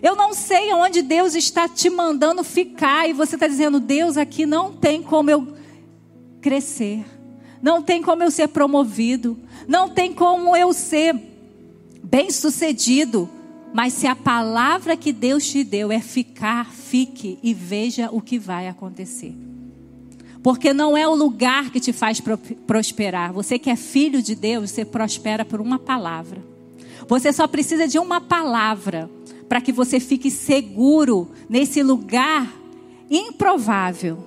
Eu 0.04 0.14
não 0.14 0.34
sei 0.34 0.70
onde 0.74 1.00
Deus 1.00 1.34
está 1.34 1.66
te 1.66 1.88
mandando 1.88 2.44
ficar 2.44 3.08
e 3.08 3.14
você 3.14 3.36
está 3.36 3.48
dizendo: 3.48 3.80
Deus, 3.80 4.18
aqui 4.18 4.44
não 4.44 4.70
tem 4.70 5.02
como 5.02 5.30
eu 5.30 5.56
crescer, 6.42 7.06
não 7.62 7.80
tem 7.80 8.02
como 8.02 8.22
eu 8.22 8.30
ser 8.30 8.48
promovido, 8.48 9.38
não 9.66 9.88
tem 9.88 10.12
como 10.12 10.54
eu 10.54 10.74
ser 10.74 11.18
bem-sucedido. 12.02 13.30
Mas 13.72 13.94
se 13.94 14.06
a 14.06 14.14
palavra 14.14 14.94
que 14.94 15.10
Deus 15.10 15.48
te 15.48 15.64
deu 15.64 15.90
é 15.90 16.00
ficar, 16.00 16.70
fique 16.70 17.38
e 17.42 17.54
veja 17.54 18.10
o 18.12 18.20
que 18.20 18.38
vai 18.38 18.68
acontecer. 18.68 19.34
Porque 20.42 20.74
não 20.74 20.94
é 20.98 21.08
o 21.08 21.14
lugar 21.14 21.70
que 21.70 21.80
te 21.80 21.94
faz 21.94 22.20
prosperar. 22.66 23.32
Você 23.32 23.58
que 23.58 23.70
é 23.70 23.74
filho 23.74 24.20
de 24.20 24.34
Deus, 24.34 24.70
você 24.70 24.84
prospera 24.84 25.46
por 25.46 25.62
uma 25.62 25.78
palavra. 25.78 26.42
Você 27.08 27.32
só 27.32 27.48
precisa 27.48 27.88
de 27.88 27.98
uma 27.98 28.20
palavra 28.20 29.10
para 29.54 29.60
que 29.60 29.70
você 29.70 30.00
fique 30.00 30.32
seguro 30.32 31.30
nesse 31.48 31.80
lugar 31.80 32.52
improvável. 33.08 34.18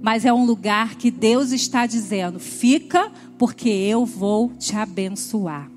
Mas 0.00 0.24
é 0.24 0.32
um 0.32 0.44
lugar 0.44 0.94
que 0.94 1.10
Deus 1.10 1.50
está 1.50 1.84
dizendo: 1.84 2.38
fica, 2.38 3.10
porque 3.36 3.68
eu 3.68 4.04
vou 4.04 4.52
te 4.60 4.76
abençoar. 4.76 5.68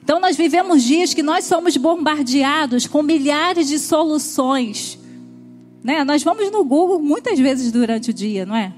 Então, 0.00 0.20
nós 0.20 0.36
vivemos 0.36 0.84
dias 0.84 1.12
que 1.12 1.20
nós 1.20 1.46
somos 1.46 1.76
bombardeados 1.76 2.86
com 2.86 3.02
milhares 3.02 3.66
de 3.66 3.80
soluções. 3.80 5.00
Né? 5.82 6.04
Nós 6.04 6.22
vamos 6.22 6.48
no 6.52 6.64
Google 6.64 7.00
muitas 7.00 7.40
vezes 7.40 7.72
durante 7.72 8.10
o 8.10 8.14
dia, 8.14 8.46
não 8.46 8.54
é? 8.54 8.72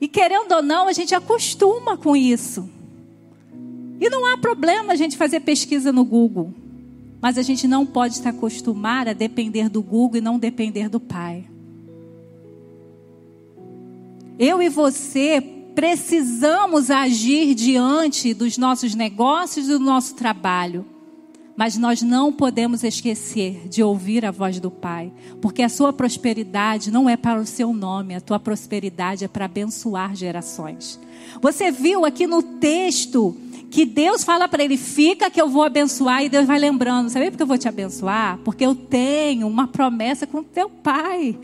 E 0.00 0.06
querendo 0.06 0.52
ou 0.52 0.62
não, 0.62 0.86
a 0.86 0.92
gente 0.92 1.16
acostuma 1.16 1.96
com 1.96 2.14
isso. 2.14 2.70
E 4.02 4.10
não 4.10 4.26
há 4.26 4.36
problema 4.36 4.94
a 4.94 4.96
gente 4.96 5.16
fazer 5.16 5.38
pesquisa 5.38 5.92
no 5.92 6.04
Google. 6.04 6.52
Mas 7.20 7.38
a 7.38 7.42
gente 7.42 7.68
não 7.68 7.86
pode 7.86 8.16
se 8.16 8.26
acostumar 8.26 9.06
a 9.06 9.12
depender 9.12 9.68
do 9.68 9.80
Google 9.80 10.18
e 10.18 10.20
não 10.20 10.40
depender 10.40 10.88
do 10.88 10.98
Pai. 10.98 11.44
Eu 14.36 14.60
e 14.60 14.68
você 14.68 15.40
precisamos 15.72 16.90
agir 16.90 17.54
diante 17.54 18.34
dos 18.34 18.58
nossos 18.58 18.92
negócios 18.96 19.66
e 19.66 19.68
do 19.68 19.78
nosso 19.78 20.16
trabalho. 20.16 20.84
Mas 21.56 21.76
nós 21.76 22.02
não 22.02 22.32
podemos 22.32 22.82
esquecer 22.82 23.68
de 23.68 23.84
ouvir 23.84 24.24
a 24.24 24.32
voz 24.32 24.58
do 24.58 24.70
Pai, 24.70 25.12
porque 25.40 25.62
a 25.62 25.68
sua 25.68 25.92
prosperidade 25.92 26.90
não 26.90 27.08
é 27.08 27.16
para 27.16 27.40
o 27.40 27.46
seu 27.46 27.72
nome, 27.72 28.16
a 28.16 28.20
tua 28.20 28.40
prosperidade 28.40 29.24
é 29.24 29.28
para 29.28 29.44
abençoar 29.44 30.16
gerações. 30.16 30.98
Você 31.40 31.70
viu 31.70 32.04
aqui 32.04 32.26
no 32.26 32.42
texto 32.42 33.36
que 33.72 33.86
Deus 33.86 34.22
fala 34.22 34.46
para 34.46 34.62
ele: 34.62 34.76
fica 34.76 35.30
que 35.30 35.40
eu 35.40 35.48
vou 35.48 35.64
abençoar, 35.64 36.22
e 36.22 36.28
Deus 36.28 36.46
vai 36.46 36.58
lembrando: 36.58 37.08
sabe 37.08 37.30
por 37.30 37.38
que 37.38 37.42
eu 37.42 37.46
vou 37.46 37.58
te 37.58 37.66
abençoar? 37.66 38.38
Porque 38.44 38.64
eu 38.64 38.74
tenho 38.74 39.48
uma 39.48 39.66
promessa 39.66 40.26
com 40.26 40.42
teu 40.42 40.68
pai. 40.68 41.36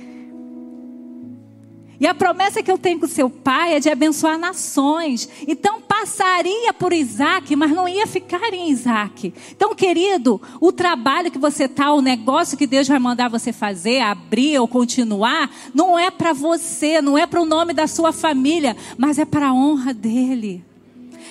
E 2.01 2.07
a 2.07 2.15
promessa 2.15 2.63
que 2.63 2.71
eu 2.71 2.79
tenho 2.79 3.01
com 3.01 3.09
seu 3.09 3.29
pai 3.29 3.75
é 3.75 3.81
de 3.81 3.91
abençoar 3.91 4.39
nações. 4.39 5.29
Então 5.49 5.81
passaria 5.81 6.73
por 6.73 6.93
Isaac, 6.93 7.57
mas 7.57 7.73
não 7.73 7.89
ia 7.89 8.07
ficar 8.07 8.53
em 8.55 8.71
Isaac. 8.71 9.35
Então, 9.51 9.75
querido, 9.75 10.41
o 10.61 10.71
trabalho 10.71 11.31
que 11.31 11.39
você 11.39 11.65
está, 11.65 11.93
o 11.93 12.01
negócio 12.01 12.57
que 12.57 12.69
Deus 12.69 12.87
vai 12.87 13.01
mandar 13.01 13.29
você 13.29 13.53
fazer, 13.53 14.01
abrir 14.01 14.61
ou 14.61 14.69
continuar, 14.69 15.51
não 15.75 15.99
é 15.99 16.09
para 16.09 16.33
você, 16.33 17.03
não 17.03 17.19
é 17.19 17.27
para 17.27 17.41
o 17.41 17.47
nome 17.47 17.73
da 17.73 17.89
sua 17.89 18.13
família, 18.13 18.77
mas 18.97 19.19
é 19.19 19.25
para 19.25 19.49
a 19.49 19.53
honra 19.53 19.93
dele 19.93 20.68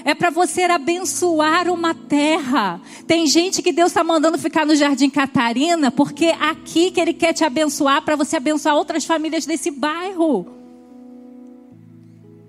é 0.03 0.13
para 0.13 0.29
você 0.29 0.63
abençoar 0.63 1.69
uma 1.69 1.93
terra. 1.93 2.81
Tem 3.05 3.27
gente 3.27 3.61
que 3.61 3.71
Deus 3.71 3.89
está 3.89 4.03
mandando 4.03 4.37
ficar 4.37 4.65
no 4.65 4.75
Jardim 4.75 5.09
Catarina, 5.09 5.91
porque 5.91 6.25
é 6.25 6.33
aqui 6.33 6.91
que 6.91 6.99
Ele 6.99 7.13
quer 7.13 7.33
te 7.33 7.43
abençoar, 7.43 8.01
para 8.03 8.15
você 8.15 8.37
abençoar 8.37 8.75
outras 8.75 9.05
famílias 9.05 9.45
desse 9.45 9.71
bairro. 9.71 10.47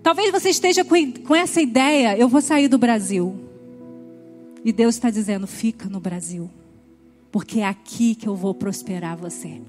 Talvez 0.02 0.30
você 0.30 0.50
esteja 0.50 0.84
com 0.84 1.34
essa 1.34 1.60
ideia: 1.60 2.16
eu 2.16 2.28
vou 2.28 2.40
sair 2.40 2.68
do 2.68 2.78
Brasil. 2.78 3.38
E 4.64 4.72
Deus 4.72 4.94
está 4.94 5.10
dizendo: 5.10 5.46
fica 5.46 5.88
no 5.88 6.00
Brasil, 6.00 6.50
porque 7.30 7.60
é 7.60 7.66
aqui 7.66 8.14
que 8.14 8.28
eu 8.28 8.34
vou 8.34 8.54
prosperar 8.54 9.16
você. 9.16 9.60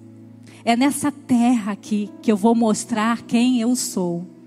É 0.63 0.75
nessa 0.75 1.12
terra 1.12 1.71
aqui 1.71 2.09
que 2.21 2.31
eu 2.31 2.38
vou 2.38 2.53
mostrar 2.53 3.21
quem 3.24 3.62
eu 3.62 3.75
sou. 3.75 4.38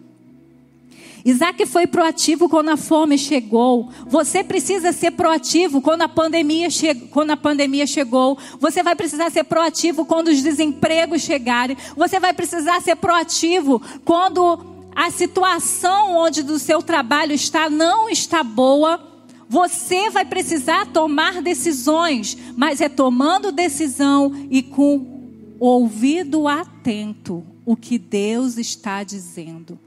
Isaac 1.24 1.64
foi 1.66 1.86
proativo 1.86 2.48
quando 2.48 2.70
a 2.70 2.76
fome 2.76 3.16
chegou. 3.16 3.90
Você 4.06 4.42
precisa 4.42 4.92
ser 4.92 5.12
proativo 5.12 5.80
quando 5.80 6.02
a 6.02 6.08
pandemia, 6.08 6.68
che 6.68 6.94
quando 7.10 7.30
a 7.30 7.36
pandemia 7.36 7.86
chegou. 7.86 8.36
Você 8.58 8.82
vai 8.82 8.96
precisar 8.96 9.30
ser 9.30 9.44
proativo 9.44 10.04
quando 10.04 10.28
os 10.28 10.42
desempregos 10.42 11.22
chegarem. 11.22 11.76
Você 11.96 12.18
vai 12.18 12.32
precisar 12.32 12.80
ser 12.80 12.96
proativo 12.96 13.80
quando 14.04 14.58
a 14.94 15.10
situação 15.10 16.16
onde 16.16 16.42
do 16.42 16.58
seu 16.58 16.82
trabalho 16.82 17.32
está 17.32 17.70
não 17.70 18.08
está 18.08 18.42
boa. 18.42 19.00
Você 19.48 20.10
vai 20.10 20.24
precisar 20.24 20.86
tomar 20.86 21.40
decisões, 21.40 22.36
mas 22.56 22.80
é 22.80 22.88
tomando 22.88 23.52
decisão 23.52 24.32
e 24.50 24.62
com 24.62 25.20
ouvido 25.60 26.48
atento 26.48 27.44
o 27.64 27.76
que 27.76 27.98
Deus 27.98 28.56
está 28.56 29.04
dizendo. 29.04 29.78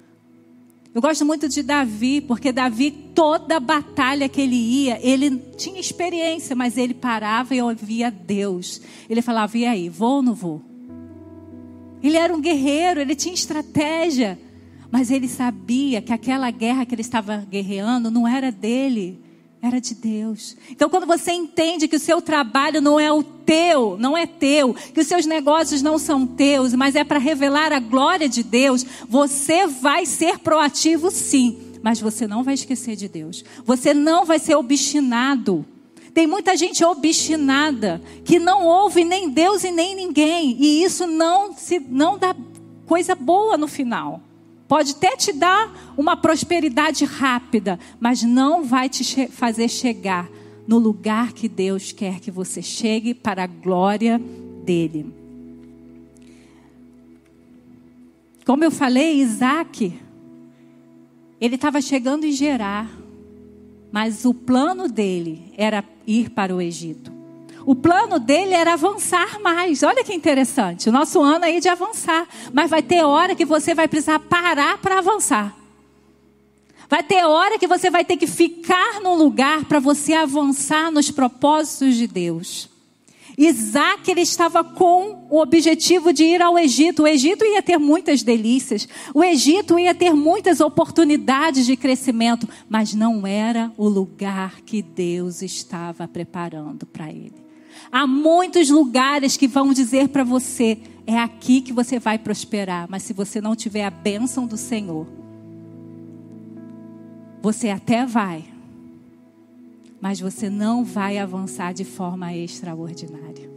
Eu 0.96 1.02
gosto 1.02 1.26
muito 1.26 1.50
de 1.50 1.62
Davi, 1.62 2.22
porque 2.22 2.54
Davi, 2.54 2.90
toda 2.90 3.60
batalha 3.60 4.30
que 4.30 4.40
ele 4.40 4.56
ia, 4.56 4.98
ele 5.06 5.38
tinha 5.58 5.78
experiência, 5.78 6.56
mas 6.56 6.78
ele 6.78 6.94
parava 6.94 7.54
e 7.54 7.62
ouvia 7.62 8.10
Deus. 8.10 8.82
Ele 9.10 9.22
falava: 9.22 9.58
e 9.58 9.66
aí, 9.66 9.90
vou 9.90 10.16
ou 10.16 10.22
não 10.22 10.34
vou? 10.34 10.62
Ele 12.02 12.16
era 12.16 12.34
um 12.34 12.40
guerreiro, 12.40 13.02
ele 13.02 13.14
tinha 13.14 13.34
estratégia, 13.34 14.40
mas 14.90 15.12
ele 15.12 15.28
sabia 15.28 16.02
que 16.02 16.14
aquela 16.14 16.50
guerra 16.50 16.86
que 16.86 16.96
ele 16.96 17.02
estava 17.02 17.40
guerreando 17.40 18.10
não 18.10 18.26
era 18.26 18.50
dele, 18.50 19.20
era 19.68 19.82
de 19.82 19.96
Deus. 19.96 20.56
Então, 20.70 20.90
quando 20.90 21.06
você 21.06 21.32
entende 21.32 21.88
que 21.88 21.96
o 21.96 22.00
seu 22.00 22.22
trabalho 22.22 22.82
não 22.82 23.00
é 23.00 23.12
o 23.12 23.24
teu, 23.24 23.98
não 23.98 24.18
é 24.18 24.26
teu, 24.26 24.74
que 24.74 25.00
os 25.00 25.08
seus 25.08 25.26
negócios 25.26 25.82
não 25.82 25.98
são 25.98 26.26
teus, 26.26 26.74
mas 26.74 26.96
é 26.96 27.04
para 27.04 27.20
revelar 27.20 27.72
a 27.72 27.80
glória 27.80 28.30
de 28.30 28.44
Deus, 28.44 28.86
você 29.08 29.68
vai 29.68 30.06
ser 30.06 30.40
proativo 30.40 31.10
sim, 31.12 31.58
mas 31.82 32.00
você 32.00 32.28
não 32.28 32.44
vai 32.44 32.54
esquecer 32.54 32.96
de 32.96 33.08
Deus. 33.08 33.44
Você 33.64 33.94
não 33.94 34.26
vai 34.26 34.40
ser 34.40 34.56
obstinado. 34.56 35.66
Tem 36.14 36.26
muita 36.26 36.56
gente 36.56 36.84
obstinada 36.84 38.02
que 38.24 38.40
não 38.40 38.66
ouve 38.66 39.04
nem 39.04 39.30
Deus 39.30 39.64
e 39.64 39.72
nem 39.72 39.96
ninguém, 39.96 40.56
e 40.60 40.84
isso 40.84 41.06
não 41.06 41.54
se 41.54 41.80
não 41.80 42.18
dá 42.18 42.36
coisa 42.86 43.16
boa 43.16 43.58
no 43.58 43.68
final. 43.68 44.22
Pode 44.68 44.92
até 44.92 45.16
te 45.16 45.32
dar 45.32 45.94
uma 45.96 46.18
prosperidade 46.18 47.06
rápida, 47.06 47.80
mas 48.00 48.24
não 48.24 48.64
vai 48.64 48.90
te 48.90 49.04
che 49.04 49.28
fazer 49.28 49.70
chegar 49.70 50.28
no 50.68 50.80
lugar 50.80 51.34
que 51.34 51.48
Deus 51.48 51.92
quer 51.92 52.20
que 52.20 52.32
você 52.32 52.62
chegue 52.62 53.14
para 53.14 53.44
a 53.44 53.48
glória 53.48 54.20
dele. 54.64 55.14
Como 58.44 58.64
eu 58.64 58.72
falei, 58.72 59.22
Isaac, 59.22 60.00
ele 61.40 61.56
estava 61.56 61.82
chegando 61.82 62.26
em 62.26 62.32
Gerar, 62.32 62.90
mas 63.92 64.26
o 64.26 64.34
plano 64.34 64.88
dele 64.88 65.54
era 65.58 65.84
ir 66.06 66.30
para 66.30 66.56
o 66.56 66.62
Egito. 66.62 67.15
O 67.66 67.74
plano 67.74 68.20
dele 68.20 68.54
era 68.54 68.74
avançar 68.74 69.40
mais. 69.42 69.82
Olha 69.82 70.04
que 70.04 70.14
interessante. 70.14 70.88
O 70.88 70.92
nosso 70.92 71.22
ano 71.22 71.46
aí 71.46 71.60
de 71.60 71.68
avançar. 71.68 72.28
Mas 72.54 72.70
vai 72.70 72.84
ter 72.84 73.04
hora 73.04 73.36
que 73.36 73.46
você 73.46 73.74
vai 73.74 73.88
precisar 73.88 74.20
parar 74.20 74.78
para 74.78 75.00
avançar. 75.00 75.56
Vai 76.88 77.02
ter 77.02 77.26
hora 77.26 77.58
que 77.58 77.68
você 77.68 77.90
vai 77.90 78.06
ter 78.06 78.18
que 78.18 78.28
ficar 78.28 79.02
num 79.02 79.16
lugar 79.16 79.66
para 79.66 79.80
você 79.80 80.14
avançar 80.14 80.92
nos 80.92 81.10
propósitos 81.10 81.96
de 81.96 82.06
Deus. 82.06 82.70
Isaac 83.38 84.10
ele 84.10 84.22
estava 84.22 84.64
com 84.64 85.28
o 85.30 85.42
objetivo 85.42 86.14
de 86.14 86.24
ir 86.24 86.42
ao 86.42 86.58
Egito. 86.58 87.04
O 87.04 87.08
Egito 87.08 87.44
ia 87.44 87.62
ter 87.62 87.78
muitas 87.78 88.24
delícias, 88.24 88.88
o 89.14 89.24
Egito 89.24 89.78
ia 89.78 89.94
ter 89.94 90.14
muitas 90.14 90.62
oportunidades 90.62 91.66
de 91.66 91.76
crescimento, 91.76 92.48
mas 92.70 92.94
não 92.94 93.28
era 93.28 93.72
o 93.76 93.90
lugar 93.90 94.62
que 94.62 94.82
Deus 94.82 95.42
estava 95.42 96.08
preparando 96.08 96.86
para 96.86 97.10
ele. 97.10 97.45
Há 97.92 98.06
muitos 98.06 98.70
lugares 98.70 99.38
que 99.38 99.48
vão 99.48 99.74
dizer 99.74 100.10
para 100.10 100.24
você: 100.24 100.78
é 101.08 101.18
aqui 101.18 101.62
que 101.62 101.74
você 101.74 102.00
vai 102.00 102.18
prosperar, 102.18 102.88
mas 102.90 103.04
se 103.04 103.14
você 103.14 103.40
não 103.40 103.56
tiver 103.56 103.86
a 103.86 103.90
bênção 103.90 104.48
do 104.48 104.58
Senhor, 104.58 105.08
você 107.42 107.70
até 107.70 108.06
vai, 108.06 108.44
mas 110.02 110.20
você 110.20 110.50
não 110.50 110.84
vai 110.84 111.18
avançar 111.18 111.74
de 111.74 111.86
forma 111.86 112.34
extraordinária. 112.34 113.50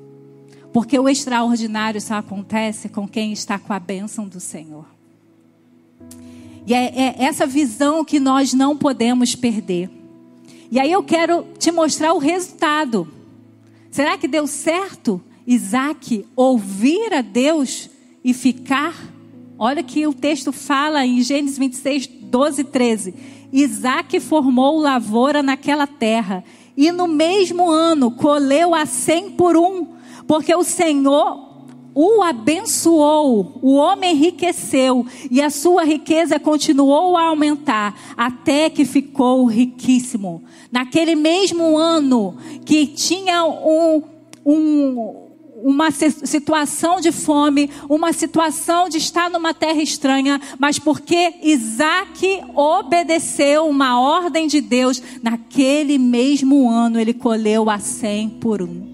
Porque 0.73 0.99
o 0.99 1.09
extraordinário 1.09 2.01
só 2.01 2.15
acontece 2.15 2.89
com 2.89 3.09
quem 3.09 3.33
está 3.33 3.59
com 3.59 3.73
a 3.73 3.81
bênção 3.81 4.29
do 4.29 4.39
Senhor. 4.39 4.85
E 6.67 6.75
é, 6.75 6.85
é 6.95 7.25
essa 7.25 7.47
visão 7.47 8.05
que 8.05 8.21
nós 8.21 8.53
não 8.53 8.77
podemos 8.77 9.35
perder. 9.35 9.91
E 10.71 10.79
aí 10.79 10.93
eu 10.93 11.03
quero 11.03 11.47
te 11.59 11.73
mostrar 11.73 12.13
o 12.13 12.19
resultado. 12.19 13.09
Será 13.91 14.19
que 14.19 14.29
deu 14.29 14.47
certo 14.47 15.21
Isaac 15.47 16.27
ouvir 16.37 17.15
a 17.15 17.21
Deus 17.21 17.89
e 18.23 18.35
ficar? 18.35 18.95
Olha 19.59 19.83
que 19.83 20.07
o 20.07 20.13
texto 20.13 20.53
fala 20.53 21.05
em 21.05 21.23
Gênesis 21.23 21.59
26, 21.59 22.07
12 22.07 22.61
e 22.61 22.65
13. 22.65 23.15
Isaac 23.53 24.21
formou 24.21 24.79
lavoura 24.79 25.43
naquela 25.43 25.87
terra 25.87 26.45
e 26.77 26.93
no 26.93 27.09
mesmo 27.09 27.69
ano 27.71 28.11
colheu 28.11 28.75
a 28.75 28.87
cem 28.87 29.31
por 29.31 29.57
um, 29.57 29.95
porque 30.27 30.55
o 30.55 30.63
Senhor 30.63 31.48
o 32.01 32.23
abençoou, 32.23 33.59
o 33.61 33.75
homem 33.75 34.13
enriqueceu 34.13 35.05
e 35.29 35.43
a 35.43 35.51
sua 35.51 35.83
riqueza 35.83 36.39
continuou 36.39 37.17
a 37.17 37.25
aumentar 37.25 37.93
até 38.17 38.71
que 38.71 38.85
ficou 38.85 39.45
riquíssimo. 39.47 40.45
Naquele 40.71 41.17
mesmo 41.17 41.77
ano 41.77 42.37
que 42.65 42.87
tinha 42.87 43.45
um, 43.45 44.05
um 44.47 45.27
uma 45.61 45.91
situação 45.91 47.01
de 47.01 47.11
fome, 47.11 47.69
uma 47.89 48.13
situação 48.13 48.89
de 48.89 48.99
estar 48.99 49.29
numa 49.29 49.53
terra 49.53 49.83
estranha, 49.83 50.41
mas 50.57 50.79
porque 50.79 51.35
Isaac 51.43 52.45
obedeceu 52.55 53.67
uma 53.67 54.01
ordem 54.01 54.47
de 54.47 54.61
Deus, 54.61 55.03
naquele 55.21 55.99
mesmo 55.99 56.71
ano 56.71 57.01
ele 57.01 57.13
colheu 57.13 57.69
a 57.69 57.81
cem 57.81 58.29
por 58.29 58.63
um. 58.63 58.87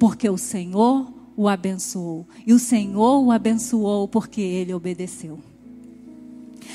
Porque 0.00 0.28
o 0.28 0.36
Senhor 0.36 1.16
o 1.38 1.46
abençoou. 1.46 2.26
E 2.44 2.52
o 2.52 2.58
Senhor 2.58 3.24
o 3.24 3.30
abençoou 3.30 4.08
porque 4.08 4.40
ele 4.40 4.74
obedeceu. 4.74 5.38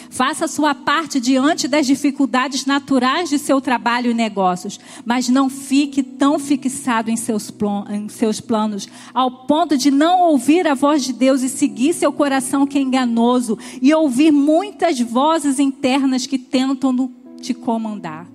Faça 0.09 0.47
sua 0.47 0.73
parte 0.73 1.19
diante 1.19 1.67
das 1.67 1.85
dificuldades 1.85 2.65
naturais 2.65 3.29
de 3.29 3.37
seu 3.37 3.59
trabalho 3.59 4.09
e 4.09 4.13
negócios, 4.13 4.79
mas 5.05 5.27
não 5.27 5.49
fique 5.49 6.01
tão 6.01 6.39
fixado 6.39 7.11
em 7.11 7.17
seus, 7.17 7.53
em 7.89 8.07
seus 8.07 8.39
planos, 8.39 8.87
ao 9.13 9.45
ponto 9.45 9.77
de 9.77 9.91
não 9.91 10.21
ouvir 10.21 10.65
a 10.65 10.73
voz 10.73 11.03
de 11.03 11.11
Deus 11.11 11.41
e 11.41 11.49
seguir 11.49 11.93
seu 11.93 12.13
coração 12.13 12.65
que 12.65 12.77
é 12.77 12.81
enganoso 12.81 13.59
e 13.81 13.93
ouvir 13.93 14.31
muitas 14.31 14.97
vozes 15.01 15.59
internas 15.59 16.25
que 16.25 16.37
tentam 16.37 17.11
te 17.41 17.53
comandar. 17.53 18.27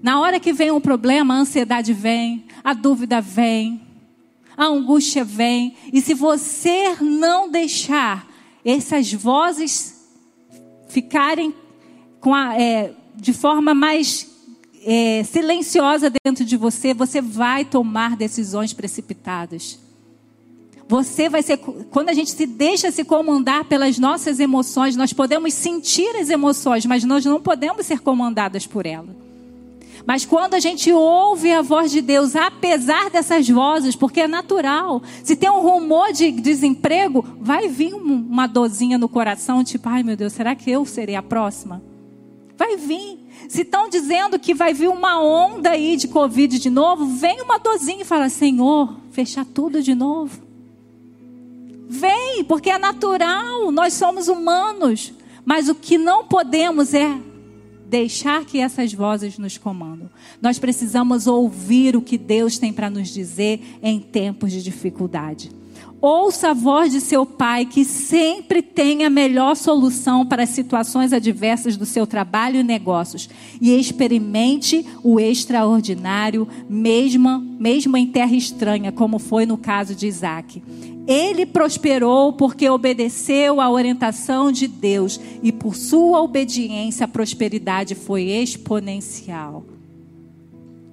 Na 0.00 0.20
hora 0.20 0.38
que 0.38 0.52
vem 0.52 0.70
um 0.70 0.80
problema, 0.80 1.34
a 1.34 1.38
ansiedade 1.38 1.92
vem, 1.92 2.44
a 2.62 2.74
dúvida 2.74 3.20
vem, 3.20 3.81
a 4.56 4.66
angústia 4.66 5.24
vem, 5.24 5.74
e 5.92 6.00
se 6.00 6.14
você 6.14 6.96
não 7.00 7.50
deixar 7.50 8.28
essas 8.64 9.12
vozes 9.12 10.02
ficarem 10.88 11.54
a, 12.22 12.60
é, 12.60 12.92
de 13.16 13.32
forma 13.32 13.74
mais 13.74 14.30
é, 14.84 15.24
silenciosa 15.24 16.12
dentro 16.24 16.44
de 16.44 16.56
você, 16.56 16.92
você 16.92 17.20
vai 17.20 17.64
tomar 17.64 18.16
decisões 18.16 18.72
precipitadas. 18.72 19.78
Você 20.88 21.28
vai 21.28 21.42
ser, 21.42 21.56
quando 21.56 22.10
a 22.10 22.12
gente 22.12 22.30
se 22.32 22.46
deixa 22.46 22.90
se 22.90 23.04
comandar 23.04 23.64
pelas 23.64 23.98
nossas 23.98 24.38
emoções, 24.38 24.94
nós 24.94 25.12
podemos 25.12 25.54
sentir 25.54 26.14
as 26.16 26.28
emoções, 26.28 26.84
mas 26.84 27.04
nós 27.04 27.24
não 27.24 27.40
podemos 27.40 27.86
ser 27.86 28.00
comandadas 28.00 28.66
por 28.66 28.84
elas. 28.84 29.21
Mas 30.06 30.24
quando 30.24 30.54
a 30.54 30.60
gente 30.60 30.92
ouve 30.92 31.52
a 31.52 31.62
voz 31.62 31.90
de 31.90 32.00
Deus, 32.00 32.34
apesar 32.34 33.10
dessas 33.10 33.48
vozes, 33.48 33.94
porque 33.94 34.22
é 34.22 34.28
natural, 34.28 35.02
se 35.22 35.36
tem 35.36 35.50
um 35.50 35.60
rumor 35.60 36.12
de 36.12 36.30
desemprego, 36.32 37.24
vai 37.40 37.68
vir 37.68 37.94
uma 37.94 38.46
dorzinha 38.46 38.98
no 38.98 39.08
coração, 39.08 39.62
tipo, 39.62 39.88
ai 39.88 40.02
meu 40.02 40.16
Deus, 40.16 40.32
será 40.32 40.54
que 40.54 40.70
eu 40.70 40.84
serei 40.84 41.14
a 41.14 41.22
próxima? 41.22 41.82
Vai 42.56 42.76
vir. 42.76 43.18
Se 43.48 43.62
estão 43.62 43.88
dizendo 43.88 44.38
que 44.38 44.54
vai 44.54 44.72
vir 44.72 44.88
uma 44.88 45.20
onda 45.20 45.70
aí 45.70 45.96
de 45.96 46.08
Covid 46.08 46.58
de 46.58 46.70
novo, 46.70 47.06
vem 47.06 47.40
uma 47.42 47.58
dorzinha 47.58 48.02
e 48.02 48.04
fala: 48.04 48.28
Senhor, 48.28 48.94
fechar 49.10 49.44
tudo 49.44 49.82
de 49.82 49.94
novo. 49.94 50.40
Vem, 51.88 52.44
porque 52.44 52.70
é 52.70 52.78
natural, 52.78 53.70
nós 53.70 53.94
somos 53.94 54.28
humanos. 54.28 55.12
Mas 55.44 55.68
o 55.68 55.74
que 55.74 55.98
não 55.98 56.24
podemos 56.24 56.94
é 56.94 57.18
deixar 57.92 58.46
que 58.46 58.58
essas 58.58 58.94
vozes 58.94 59.36
nos 59.36 59.58
comandam. 59.58 60.08
Nós 60.40 60.58
precisamos 60.58 61.26
ouvir 61.26 61.94
o 61.94 62.00
que 62.00 62.16
Deus 62.16 62.58
tem 62.58 62.72
para 62.72 62.88
nos 62.88 63.12
dizer 63.12 63.60
em 63.82 64.00
tempos 64.00 64.50
de 64.50 64.62
dificuldade. 64.62 65.50
Ouça 66.00 66.50
a 66.50 66.54
voz 66.54 66.90
de 66.90 67.02
seu 67.02 67.26
pai, 67.26 67.66
que 67.66 67.84
sempre 67.84 68.62
tem 68.62 69.04
a 69.04 69.10
melhor 69.10 69.54
solução 69.54 70.24
para 70.24 70.44
as 70.44 70.48
situações 70.48 71.12
adversas 71.12 71.76
do 71.76 71.84
seu 71.84 72.06
trabalho 72.06 72.58
e 72.58 72.64
negócios. 72.64 73.28
E 73.60 73.78
experimente 73.78 74.84
o 75.04 75.20
extraordinário, 75.20 76.48
mesmo, 76.68 77.38
mesmo 77.38 77.96
em 77.96 78.06
terra 78.06 78.34
estranha, 78.34 78.90
como 78.90 79.18
foi 79.18 79.44
no 79.44 79.58
caso 79.58 79.94
de 79.94 80.06
Isaac. 80.06 80.62
Ele 81.06 81.44
prosperou 81.44 82.32
porque 82.32 82.68
obedeceu 82.68 83.60
à 83.60 83.68
orientação 83.68 84.52
de 84.52 84.68
Deus 84.68 85.20
e 85.42 85.50
por 85.50 85.74
sua 85.74 86.20
obediência 86.22 87.04
a 87.04 87.08
prosperidade 87.08 87.94
foi 87.94 88.24
exponencial. 88.24 89.64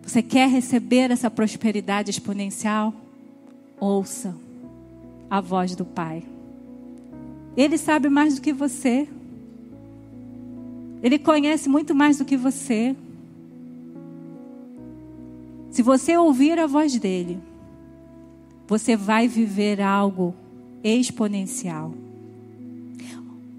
Você 0.02 0.24
quer 0.24 0.50
receber 0.50 1.12
essa 1.12 1.30
prosperidade 1.30 2.10
exponencial? 2.10 2.92
Ouça 3.80 4.36
a 5.30 5.40
voz 5.40 5.76
do 5.76 5.86
Pai. 5.86 6.24
Ele 7.56 7.78
sabe 7.78 8.10
mais 8.10 8.36
do 8.36 8.42
que 8.42 8.52
você. 8.52 9.08
Ele 11.04 11.20
conhece 11.20 11.70
muito 11.70 11.94
mais 11.94 12.18
do 12.18 12.26
que 12.26 12.36
você. 12.36 12.96
Se 15.70 15.84
você 15.84 16.18
ouvir 16.18 16.58
a 16.58 16.66
voz 16.66 16.98
dele, 16.98 17.40
você 18.70 18.96
vai 18.96 19.28
viver 19.28 19.82
algo 19.82 20.36
exponencial. 20.84 21.92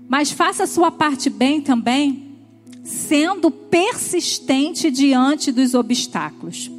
Mas 0.09 0.31
faça 0.31 0.63
a 0.63 0.67
sua 0.69 0.93
parte 0.93 1.29
bem 1.29 1.61
também, 1.61 2.37
sendo 2.85 3.51
persistente 3.51 4.89
diante 4.89 5.51
dos 5.51 5.75
obstáculos. 5.75 6.71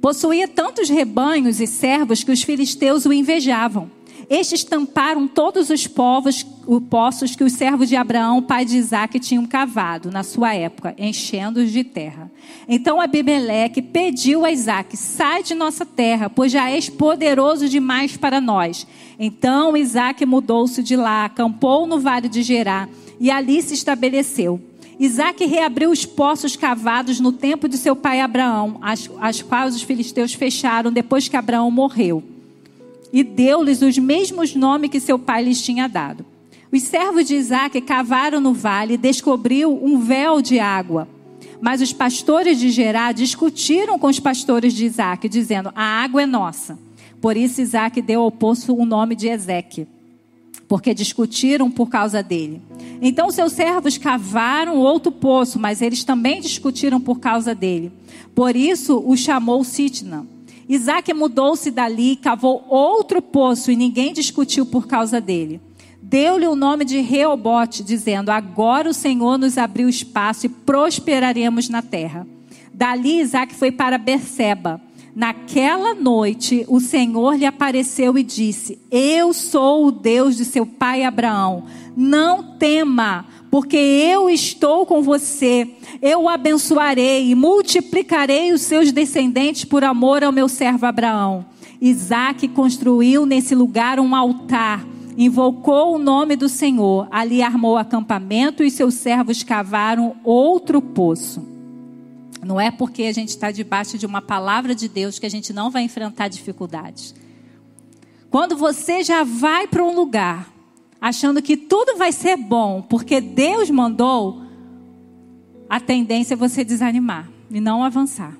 Possuía 0.00 0.46
tantos 0.46 0.88
rebanhos 0.88 1.60
e 1.60 1.66
servos 1.66 2.22
que 2.22 2.30
os 2.30 2.44
filisteus 2.44 3.04
o 3.04 3.12
invejavam. 3.12 3.90
Estes 4.30 4.62
tamparam 4.62 5.26
todos 5.26 5.70
os 5.70 5.88
povos, 5.88 6.36
os 6.36 6.42
poços 6.80 7.36
que 7.36 7.44
os 7.44 7.52
servos 7.52 7.88
de 7.88 7.94
Abraão, 7.94 8.42
pai 8.42 8.64
de 8.64 8.76
Isaac, 8.76 9.20
tinham 9.20 9.46
cavado 9.46 10.10
na 10.10 10.22
sua 10.22 10.54
época, 10.54 10.94
enchendo-os 10.98 11.70
de 11.70 11.84
terra. 11.84 12.30
Então 12.68 13.00
Abimeleque 13.00 13.80
pediu 13.80 14.44
a 14.44 14.50
Isaac: 14.50 14.96
sai 14.96 15.42
de 15.42 15.54
nossa 15.54 15.86
terra, 15.86 16.28
pois 16.28 16.50
já 16.50 16.68
és 16.68 16.88
poderoso 16.88 17.68
demais 17.68 18.16
para 18.16 18.40
nós. 18.40 18.86
Então 19.18 19.76
Isaac 19.76 20.26
mudou-se 20.26 20.82
de 20.82 20.96
lá, 20.96 21.24
acampou 21.24 21.86
no 21.86 22.00
vale 22.00 22.28
de 22.28 22.42
Gerá 22.42 22.88
e 23.20 23.30
ali 23.30 23.62
se 23.62 23.74
estabeleceu. 23.74 24.60
Isaac 24.98 25.44
reabriu 25.44 25.90
os 25.90 26.04
poços 26.04 26.56
cavados 26.56 27.20
no 27.20 27.30
tempo 27.30 27.68
de 27.68 27.76
seu 27.76 27.94
pai 27.94 28.20
Abraão, 28.20 28.78
as, 28.80 29.10
as 29.20 29.42
quais 29.42 29.76
os 29.76 29.82
filisteus 29.82 30.32
fecharam 30.32 30.90
depois 30.90 31.28
que 31.28 31.36
Abraão 31.36 31.70
morreu 31.70 32.22
e 33.12 33.22
deu-lhes 33.22 33.82
os 33.82 33.96
mesmos 33.96 34.54
nomes 34.54 34.90
que 34.90 35.00
seu 35.00 35.18
pai 35.18 35.44
lhes 35.44 35.62
tinha 35.62 35.88
dado. 35.88 36.24
Os 36.72 36.82
servos 36.82 37.26
de 37.26 37.34
Isaac 37.34 37.80
cavaram 37.80 38.40
no 38.40 38.52
vale 38.52 38.94
e 38.94 38.98
descobriu 38.98 39.78
um 39.82 39.98
véu 40.00 40.42
de 40.42 40.58
água. 40.58 41.08
Mas 41.60 41.80
os 41.80 41.92
pastores 41.92 42.58
de 42.58 42.70
Gerá 42.70 43.12
discutiram 43.12 43.98
com 43.98 44.08
os 44.08 44.20
pastores 44.20 44.74
de 44.74 44.84
Isaac, 44.84 45.28
dizendo: 45.28 45.72
A 45.74 45.82
água 45.82 46.22
é 46.22 46.26
nossa. 46.26 46.78
Por 47.20 47.36
isso 47.36 47.60
Isaac 47.60 48.00
deu 48.02 48.22
ao 48.22 48.30
poço 48.30 48.74
o 48.74 48.84
nome 48.84 49.14
de 49.14 49.28
Ezeque, 49.28 49.86
porque 50.68 50.92
discutiram 50.92 51.70
por 51.70 51.88
causa 51.88 52.22
dele. 52.22 52.60
Então 53.00 53.30
seus 53.30 53.52
servos 53.52 53.96
cavaram 53.96 54.76
outro 54.76 55.10
poço, 55.10 55.58
mas 55.58 55.80
eles 55.80 56.04
também 56.04 56.40
discutiram 56.40 57.00
por 57.00 57.18
causa 57.18 57.54
dele. 57.54 57.90
Por 58.34 58.54
isso 58.54 59.02
o 59.04 59.16
chamou 59.16 59.64
Sitna. 59.64 60.26
Isaac 60.68 61.12
mudou-se 61.14 61.70
dali, 61.70 62.16
cavou 62.16 62.64
outro 62.68 63.22
poço 63.22 63.70
e 63.70 63.76
ninguém 63.76 64.12
discutiu 64.12 64.66
por 64.66 64.86
causa 64.86 65.20
dele. 65.20 65.60
Deu-lhe 66.08 66.46
o 66.46 66.54
nome 66.54 66.84
de 66.84 67.00
Reobote, 67.00 67.82
dizendo: 67.82 68.30
Agora 68.30 68.88
o 68.88 68.94
Senhor 68.94 69.36
nos 69.36 69.58
abriu 69.58 69.88
espaço 69.88 70.46
e 70.46 70.48
prosperaremos 70.48 71.68
na 71.68 71.82
terra. 71.82 72.24
Dali 72.72 73.18
Isaac 73.18 73.52
foi 73.52 73.72
para 73.72 73.98
Berseba. 73.98 74.80
Naquela 75.16 75.96
noite, 75.96 76.64
o 76.68 76.78
Senhor 76.78 77.34
lhe 77.34 77.44
apareceu 77.44 78.16
e 78.16 78.22
disse: 78.22 78.78
Eu 78.88 79.32
sou 79.32 79.86
o 79.86 79.90
Deus 79.90 80.36
de 80.36 80.44
seu 80.44 80.64
pai 80.64 81.02
Abraão. 81.02 81.64
Não 81.96 82.56
tema, 82.56 83.26
porque 83.50 83.76
eu 83.76 84.30
estou 84.30 84.86
com 84.86 85.02
você. 85.02 85.68
Eu 86.00 86.22
o 86.22 86.28
abençoarei 86.28 87.30
e 87.30 87.34
multiplicarei 87.34 88.52
os 88.52 88.60
seus 88.60 88.92
descendentes 88.92 89.64
por 89.64 89.82
amor 89.82 90.22
ao 90.22 90.30
meu 90.30 90.48
servo 90.48 90.86
Abraão. 90.86 91.44
Isaac 91.80 92.46
construiu 92.46 93.26
nesse 93.26 93.56
lugar 93.56 93.98
um 93.98 94.14
altar, 94.14 94.86
invocou 95.16 95.94
o 95.94 95.98
nome 95.98 96.36
do 96.36 96.48
Senhor, 96.48 97.08
ali 97.10 97.42
armou 97.42 97.76
acampamento 97.76 98.62
e 98.62 98.70
seus 98.70 98.94
servos 98.94 99.42
cavaram 99.42 100.16
outro 100.22 100.82
poço. 100.82 101.46
Não 102.44 102.60
é 102.60 102.70
porque 102.70 103.04
a 103.04 103.12
gente 103.12 103.30
está 103.30 103.50
debaixo 103.50 103.98
de 103.98 104.06
uma 104.06 104.20
palavra 104.20 104.74
de 104.74 104.88
Deus 104.88 105.18
que 105.18 105.26
a 105.26 105.30
gente 105.30 105.52
não 105.52 105.70
vai 105.70 105.82
enfrentar 105.82 106.28
dificuldades. 106.28 107.14
Quando 108.30 108.56
você 108.56 109.02
já 109.02 109.24
vai 109.24 109.66
para 109.66 109.82
um 109.82 109.94
lugar 109.94 110.52
achando 111.00 111.40
que 111.40 111.56
tudo 111.56 111.96
vai 111.96 112.12
ser 112.12 112.36
bom 112.36 112.82
porque 112.82 113.20
Deus 113.20 113.70
mandou, 113.70 114.42
a 115.68 115.80
tendência 115.80 116.34
é 116.34 116.36
você 116.36 116.64
desanimar 116.64 117.28
e 117.50 117.60
não 117.60 117.82
avançar. 117.82 118.36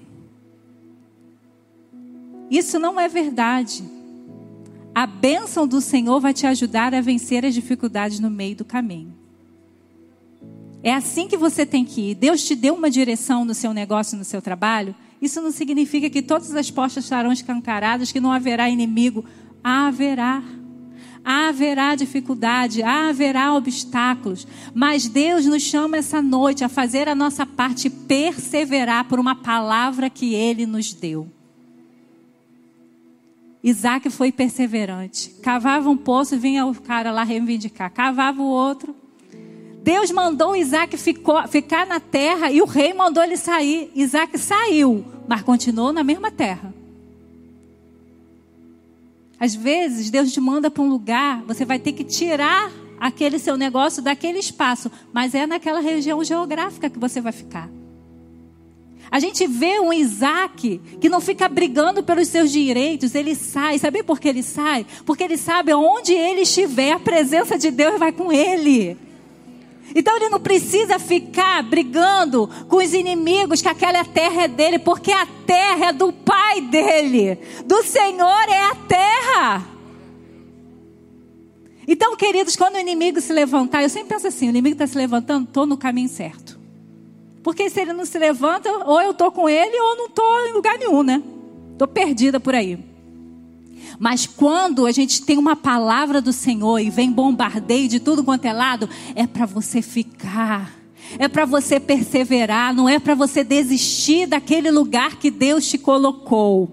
Isso 2.50 2.78
não 2.78 3.00
é 3.00 3.08
verdade. 3.08 3.82
A 4.96 5.06
bênção 5.06 5.68
do 5.68 5.78
Senhor 5.82 6.18
vai 6.20 6.32
te 6.32 6.46
ajudar 6.46 6.94
a 6.94 7.02
vencer 7.02 7.44
as 7.44 7.52
dificuldades 7.52 8.18
no 8.18 8.30
meio 8.30 8.56
do 8.56 8.64
caminho. 8.64 9.12
É 10.82 10.94
assim 10.94 11.28
que 11.28 11.36
você 11.36 11.66
tem 11.66 11.84
que 11.84 12.12
ir. 12.12 12.14
Deus 12.14 12.42
te 12.42 12.54
deu 12.54 12.74
uma 12.74 12.88
direção 12.88 13.44
no 13.44 13.52
seu 13.52 13.74
negócio, 13.74 14.16
no 14.16 14.24
seu 14.24 14.40
trabalho. 14.40 14.94
Isso 15.20 15.42
não 15.42 15.50
significa 15.50 16.08
que 16.08 16.22
todas 16.22 16.54
as 16.54 16.70
portas 16.70 17.04
estarão 17.04 17.30
escancaradas, 17.30 18.10
que 18.10 18.20
não 18.20 18.32
haverá 18.32 18.70
inimigo. 18.70 19.22
Haverá. 19.62 20.42
Haverá 21.22 21.94
dificuldade, 21.94 22.82
haverá 22.82 23.52
obstáculos. 23.52 24.46
Mas 24.72 25.06
Deus 25.06 25.44
nos 25.44 25.62
chama 25.62 25.98
essa 25.98 26.22
noite 26.22 26.64
a 26.64 26.70
fazer 26.70 27.06
a 27.06 27.14
nossa 27.14 27.44
parte 27.44 27.88
e 27.88 27.90
perseverar 27.90 29.04
por 29.04 29.20
uma 29.20 29.34
palavra 29.34 30.08
que 30.08 30.34
Ele 30.34 30.64
nos 30.64 30.94
deu. 30.94 31.35
Isaac 33.66 34.08
foi 34.10 34.30
perseverante. 34.30 35.30
Cavava 35.42 35.90
um 35.90 35.96
poço, 35.96 36.38
vinha 36.38 36.64
o 36.64 36.72
cara 36.72 37.10
lá 37.10 37.24
reivindicar. 37.24 37.90
Cavava 37.92 38.40
o 38.40 38.46
outro. 38.46 38.94
Deus 39.82 40.12
mandou 40.12 40.54
Isaac 40.54 40.96
ficou, 40.96 41.46
ficar 41.48 41.84
na 41.84 41.98
terra 41.98 42.48
e 42.52 42.62
o 42.62 42.64
rei 42.64 42.94
mandou 42.94 43.24
ele 43.24 43.36
sair. 43.36 43.90
Isaac 43.92 44.38
saiu, 44.38 45.04
mas 45.26 45.42
continuou 45.42 45.92
na 45.92 46.04
mesma 46.04 46.30
terra. 46.30 46.72
Às 49.38 49.56
vezes, 49.56 50.10
Deus 50.10 50.32
te 50.32 50.40
manda 50.40 50.70
para 50.70 50.84
um 50.84 50.88
lugar, 50.88 51.42
você 51.42 51.64
vai 51.64 51.80
ter 51.80 51.90
que 51.90 52.04
tirar 52.04 52.70
aquele 53.00 53.36
seu 53.36 53.56
negócio 53.56 54.00
daquele 54.00 54.38
espaço, 54.38 54.92
mas 55.12 55.34
é 55.34 55.44
naquela 55.44 55.80
região 55.80 56.22
geográfica 56.22 56.88
que 56.88 57.00
você 57.00 57.20
vai 57.20 57.32
ficar. 57.32 57.68
A 59.10 59.20
gente 59.20 59.46
vê 59.46 59.78
um 59.78 59.92
Isaac 59.92 60.80
que 61.00 61.08
não 61.08 61.20
fica 61.20 61.48
brigando 61.48 62.02
pelos 62.02 62.28
seus 62.28 62.50
direitos, 62.50 63.14
ele 63.14 63.34
sai. 63.34 63.78
Sabe 63.78 64.02
por 64.02 64.18
que 64.18 64.28
ele 64.28 64.42
sai? 64.42 64.84
Porque 65.04 65.22
ele 65.22 65.36
sabe 65.36 65.72
onde 65.72 66.12
ele 66.12 66.42
estiver, 66.42 66.92
a 66.92 66.98
presença 66.98 67.58
de 67.58 67.70
Deus 67.70 67.98
vai 67.98 68.12
com 68.12 68.32
ele. 68.32 68.96
Então 69.94 70.16
ele 70.16 70.28
não 70.28 70.40
precisa 70.40 70.98
ficar 70.98 71.62
brigando 71.62 72.50
com 72.68 72.76
os 72.76 72.92
inimigos, 72.92 73.62
que 73.62 73.68
aquela 73.68 74.04
terra 74.04 74.42
é 74.42 74.48
dele, 74.48 74.78
porque 74.78 75.12
a 75.12 75.26
terra 75.46 75.86
é 75.86 75.92
do 75.92 76.12
pai 76.12 76.60
dele. 76.60 77.38
Do 77.64 77.82
Senhor 77.84 78.48
é 78.48 78.70
a 78.70 78.74
terra. 78.74 79.76
Então, 81.88 82.16
queridos, 82.16 82.56
quando 82.56 82.74
o 82.74 82.78
inimigo 82.80 83.20
se 83.20 83.32
levantar, 83.32 83.82
eu 83.82 83.88
sempre 83.88 84.08
penso 84.08 84.26
assim: 84.26 84.46
o 84.46 84.50
inimigo 84.50 84.74
está 84.74 84.86
se 84.86 84.98
levantando, 84.98 85.46
estou 85.46 85.64
no 85.64 85.76
caminho 85.76 86.08
certo. 86.08 86.55
Porque 87.46 87.70
se 87.70 87.80
ele 87.80 87.92
não 87.92 88.04
se 88.04 88.18
levanta, 88.18 88.68
ou 88.84 89.00
eu 89.00 89.12
estou 89.12 89.30
com 89.30 89.48
ele, 89.48 89.78
ou 89.78 89.96
não 89.96 90.06
estou 90.06 90.48
em 90.48 90.52
lugar 90.52 90.76
nenhum, 90.76 91.04
né? 91.04 91.22
Estou 91.70 91.86
perdida 91.86 92.40
por 92.40 92.56
aí. 92.56 92.76
Mas 94.00 94.26
quando 94.26 94.84
a 94.84 94.90
gente 94.90 95.22
tem 95.22 95.38
uma 95.38 95.54
palavra 95.54 96.20
do 96.20 96.32
Senhor 96.32 96.80
e 96.80 96.90
vem 96.90 97.08
bombardeio 97.08 97.88
de 97.88 98.00
tudo 98.00 98.24
quanto 98.24 98.46
é 98.46 98.52
lado, 98.52 98.90
é 99.14 99.28
para 99.28 99.46
você 99.46 99.80
ficar. 99.80 100.74
É 101.20 101.28
para 101.28 101.44
você 101.44 101.78
perseverar, 101.78 102.74
não 102.74 102.88
é 102.88 102.98
para 102.98 103.14
você 103.14 103.44
desistir 103.44 104.26
daquele 104.26 104.72
lugar 104.72 105.14
que 105.14 105.30
Deus 105.30 105.68
te 105.68 105.78
colocou. 105.78 106.68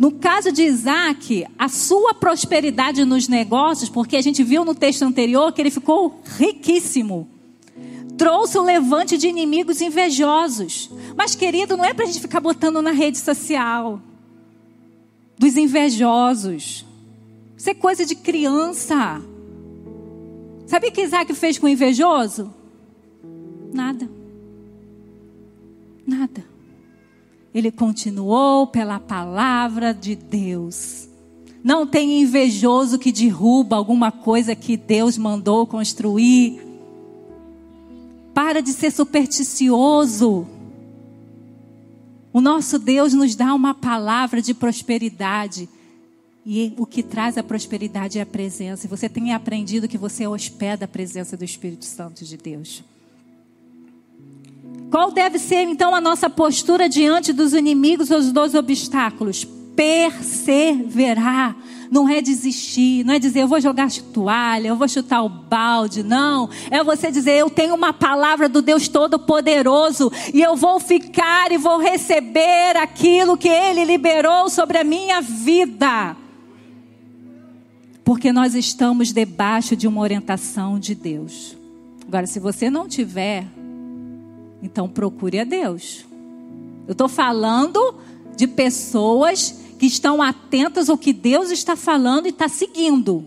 No 0.00 0.10
caso 0.10 0.50
de 0.50 0.64
Isaac, 0.64 1.46
a 1.56 1.68
sua 1.68 2.12
prosperidade 2.12 3.04
nos 3.04 3.28
negócios, 3.28 3.88
porque 3.88 4.16
a 4.16 4.20
gente 4.20 4.42
viu 4.42 4.64
no 4.64 4.74
texto 4.74 5.02
anterior 5.04 5.52
que 5.52 5.62
ele 5.62 5.70
ficou 5.70 6.20
riquíssimo 6.36 7.28
trouxe 8.20 8.58
o 8.58 8.62
levante 8.62 9.16
de 9.16 9.28
inimigos 9.28 9.80
invejosos. 9.80 10.90
Mas, 11.16 11.34
querido, 11.34 11.74
não 11.74 11.86
é 11.86 11.94
para 11.94 12.04
a 12.04 12.06
gente 12.06 12.20
ficar 12.20 12.38
botando 12.38 12.82
na 12.82 12.90
rede 12.90 13.16
social 13.16 13.98
dos 15.38 15.56
invejosos. 15.56 16.84
Isso 17.56 17.70
é 17.70 17.72
coisa 17.72 18.04
de 18.04 18.14
criança. 18.14 19.22
Sabe 20.66 20.88
o 20.88 20.92
que 20.92 21.00
Isaac 21.00 21.32
fez 21.32 21.56
com 21.56 21.64
o 21.64 21.70
invejoso? 21.70 22.52
Nada. 23.72 24.06
Nada. 26.06 26.44
Ele 27.54 27.72
continuou 27.72 28.66
pela 28.66 29.00
palavra 29.00 29.94
de 29.94 30.14
Deus. 30.14 31.08
Não 31.64 31.86
tem 31.86 32.20
invejoso 32.20 32.98
que 32.98 33.12
derruba 33.12 33.76
alguma 33.76 34.12
coisa 34.12 34.54
que 34.54 34.76
Deus 34.76 35.16
mandou 35.16 35.66
construir. 35.66 36.69
Para 38.34 38.60
de 38.60 38.72
ser 38.72 38.90
supersticioso. 38.90 40.46
O 42.32 42.40
nosso 42.40 42.78
Deus 42.78 43.12
nos 43.12 43.34
dá 43.34 43.52
uma 43.54 43.74
palavra 43.74 44.40
de 44.40 44.54
prosperidade. 44.54 45.68
E 46.46 46.72
o 46.78 46.86
que 46.86 47.02
traz 47.02 47.36
a 47.36 47.42
prosperidade 47.42 48.18
é 48.18 48.22
a 48.22 48.26
presença. 48.26 48.86
E 48.86 48.88
você 48.88 49.08
tem 49.08 49.34
aprendido 49.34 49.88
que 49.88 49.98
você 49.98 50.26
hospeda 50.26 50.84
a 50.84 50.88
presença 50.88 51.36
do 51.36 51.44
Espírito 51.44 51.84
Santo 51.84 52.24
de 52.24 52.36
Deus. 52.36 52.82
Qual 54.90 55.12
deve 55.12 55.38
ser 55.38 55.62
então 55.62 55.94
a 55.94 56.00
nossa 56.00 56.28
postura 56.28 56.88
diante 56.88 57.32
dos 57.32 57.52
inimigos 57.52 58.10
ou 58.10 58.20
dos 58.32 58.54
obstáculos? 58.54 59.46
Perseverar 59.76 61.56
não 61.90 62.08
é 62.08 62.20
desistir, 62.20 63.04
não 63.04 63.14
é 63.14 63.18
dizer 63.18 63.40
eu 63.40 63.48
vou 63.48 63.60
jogar 63.60 63.90
toalha, 64.12 64.68
eu 64.68 64.76
vou 64.76 64.88
chutar 64.88 65.22
o 65.22 65.28
balde, 65.28 66.04
não. 66.04 66.48
É 66.70 66.84
você 66.84 67.10
dizer 67.10 67.32
eu 67.32 67.50
tenho 67.50 67.74
uma 67.74 67.92
palavra 67.92 68.48
do 68.48 68.62
Deus 68.62 68.86
Todo-Poderoso 68.86 70.10
e 70.32 70.40
eu 70.40 70.54
vou 70.54 70.78
ficar 70.78 71.50
e 71.50 71.58
vou 71.58 71.78
receber 71.78 72.76
aquilo 72.76 73.36
que 73.36 73.48
Ele 73.48 73.84
liberou 73.84 74.48
sobre 74.48 74.78
a 74.78 74.84
minha 74.84 75.20
vida. 75.20 76.16
Porque 78.04 78.32
nós 78.32 78.54
estamos 78.54 79.12
debaixo 79.12 79.74
de 79.74 79.88
uma 79.88 80.00
orientação 80.00 80.78
de 80.78 80.94
Deus. 80.94 81.56
Agora, 82.06 82.26
se 82.26 82.38
você 82.38 82.70
não 82.70 82.88
tiver, 82.88 83.46
então 84.62 84.88
procure 84.88 85.40
a 85.40 85.44
Deus. 85.44 86.04
Eu 86.86 86.92
estou 86.92 87.08
falando 87.08 87.96
de 88.36 88.46
pessoas 88.46 89.59
que 89.80 89.86
estão 89.86 90.20
atentas 90.20 90.90
ao 90.90 90.98
que 90.98 91.10
Deus 91.10 91.50
está 91.50 91.74
falando 91.74 92.26
e 92.26 92.28
está 92.28 92.48
seguindo. 92.48 93.26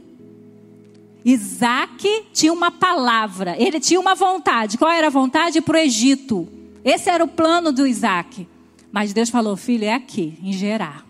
Isaac 1.26 2.26
tinha 2.32 2.54
uma 2.54 2.70
palavra, 2.70 3.56
ele 3.60 3.80
tinha 3.80 4.00
uma 4.00 4.14
vontade. 4.14 4.78
Qual 4.78 4.92
era 4.92 5.08
a 5.08 5.10
vontade? 5.10 5.60
Para 5.62 5.78
o 5.78 5.80
Egito. 5.80 6.48
Esse 6.86 7.10
era 7.10 7.24
o 7.24 7.28
plano 7.28 7.72
do 7.72 7.88
Isaac. 7.88 8.48
Mas 8.92 9.14
Deus 9.14 9.32
falou: 9.32 9.58
filho, 9.58 9.86
é 9.86 9.96
aqui, 9.96 10.38
em 10.44 10.54
Gerar. 10.54 11.04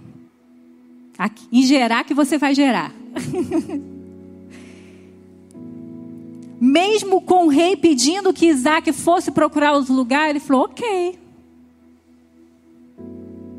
Aqui, 1.17 1.45
em 1.51 1.63
Gerar 1.63 2.05
que 2.05 2.13
você 2.13 2.37
vai 2.37 2.55
gerar. 2.55 2.93
Mesmo 6.57 7.19
com 7.19 7.47
o 7.47 7.49
rei 7.49 7.75
pedindo 7.75 8.31
que 8.31 8.45
Isaac 8.45 8.93
fosse 8.93 9.29
procurar 9.29 9.73
outro 9.73 9.93
lugar, 9.93 10.29
ele 10.29 10.39
falou: 10.39 10.63
ok 10.63 11.21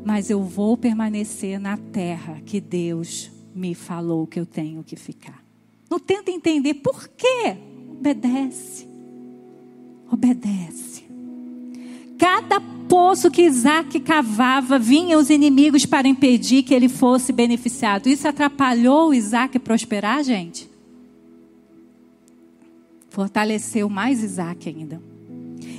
mas 0.05 0.29
eu 0.29 0.43
vou 0.43 0.77
permanecer 0.77 1.59
na 1.59 1.75
terra 1.75 2.39
que 2.45 2.61
Deus 2.61 3.31
me 3.55 3.73
falou 3.73 4.27
que 4.27 4.39
eu 4.39 4.45
tenho 4.45 4.83
que 4.83 4.95
ficar. 4.95 5.43
Não 5.89 5.99
tenta 5.99 6.29
entender 6.29 6.75
por 6.75 7.07
quê. 7.07 7.57
Obedece. 7.89 8.87
Obedece. 10.11 11.05
Cada 12.19 12.61
poço 12.87 13.31
que 13.31 13.41
Isaac 13.41 13.99
cavava, 14.01 14.77
vinham 14.77 15.19
os 15.19 15.31
inimigos 15.31 15.87
para 15.87 16.07
impedir 16.07 16.61
que 16.61 16.75
ele 16.75 16.87
fosse 16.87 17.33
beneficiado. 17.33 18.07
Isso 18.07 18.27
atrapalhou 18.27 19.11
Isaac 19.11 19.57
prosperar, 19.57 20.23
gente? 20.23 20.69
Fortaleceu 23.09 23.89
mais 23.89 24.21
Isaac 24.21 24.69
ainda. 24.69 25.01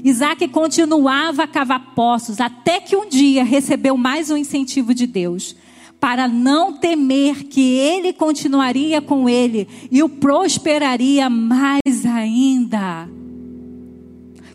Isaac 0.08 0.46
continuava 0.46 1.42
a 1.42 1.46
cavar 1.48 1.92
poços 1.92 2.40
até 2.40 2.78
que 2.78 2.94
um 2.94 3.08
dia 3.08 3.42
recebeu 3.42 3.96
mais 3.96 4.30
um 4.30 4.36
incentivo 4.36 4.94
de 4.94 5.04
Deus 5.04 5.56
para 5.98 6.28
não 6.28 6.74
temer 6.74 7.42
que 7.48 7.76
ele 7.76 8.12
continuaria 8.12 9.02
com 9.02 9.28
ele 9.28 9.66
e 9.90 10.04
o 10.04 10.08
prosperaria 10.08 11.28
mais 11.28 12.06
ainda. 12.06 13.08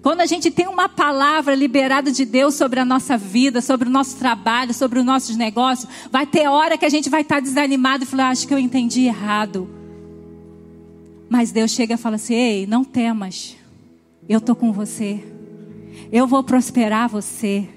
Quando 0.01 0.21
a 0.21 0.25
gente 0.25 0.49
tem 0.49 0.69
uma 0.69 0.87
palavra 0.87 1.53
liberada 1.53 2.13
de 2.13 2.23
Deus 2.23 2.55
sobre 2.55 2.79
a 2.79 2.85
nossa 2.85 3.17
vida, 3.17 3.59
sobre 3.59 3.89
o 3.89 3.91
nosso 3.91 4.15
trabalho, 4.15 4.73
sobre 4.73 4.99
os 4.99 5.05
nossos 5.05 5.35
negócios, 5.35 5.91
vai 6.09 6.25
ter 6.25 6.47
hora 6.47 6.77
que 6.77 6.85
a 6.85 6.89
gente 6.89 7.09
vai 7.09 7.23
estar 7.23 7.41
desanimado 7.41 8.05
e 8.05 8.07
falar: 8.07 8.29
acho 8.29 8.47
que 8.47 8.53
eu 8.53 8.57
entendi 8.57 9.01
errado. 9.01 9.69
Mas 11.29 11.51
Deus 11.51 11.71
chega 11.71 11.95
e 11.95 11.97
fala 11.97 12.15
assim: 12.15 12.35
ei, 12.35 12.65
não 12.65 12.85
temas, 12.85 13.57
eu 14.29 14.37
estou 14.37 14.55
com 14.55 14.71
você. 14.71 15.21
Eu 16.11 16.27
vou 16.27 16.43
prosperar 16.43 17.07
você. 17.07 17.69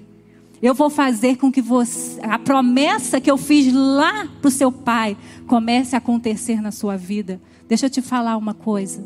Eu 0.61 0.75
vou 0.75 0.91
fazer 0.91 1.37
com 1.37 1.53
que 1.53 1.61
você, 1.61 2.19
a 2.23 2.39
promessa 2.39 3.21
que 3.21 3.31
eu 3.31 3.37
fiz 3.37 3.73
lá 3.73 4.27
para 4.41 4.49
o 4.49 4.51
seu 4.51 4.73
pai 4.73 5.17
comece 5.47 5.95
a 5.95 5.99
acontecer 5.99 6.61
na 6.61 6.73
sua 6.73 6.97
vida. 6.97 7.41
Deixa 7.69 7.87
eu 7.87 7.91
te 7.91 8.03
falar 8.03 8.37
uma 8.37 8.55
coisa. 8.55 9.05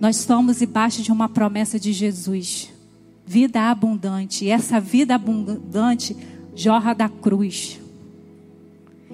Nós 0.00 0.16
estamos 0.16 0.60
debaixo 0.60 1.02
de 1.02 1.10
uma 1.10 1.28
promessa 1.28 1.78
de 1.78 1.92
Jesus. 1.92 2.72
Vida 3.26 3.62
abundante. 3.62 4.44
E 4.44 4.50
essa 4.50 4.80
vida 4.80 5.16
abundante 5.16 6.16
jorra 6.54 6.94
da 6.94 7.08
cruz. 7.08 7.80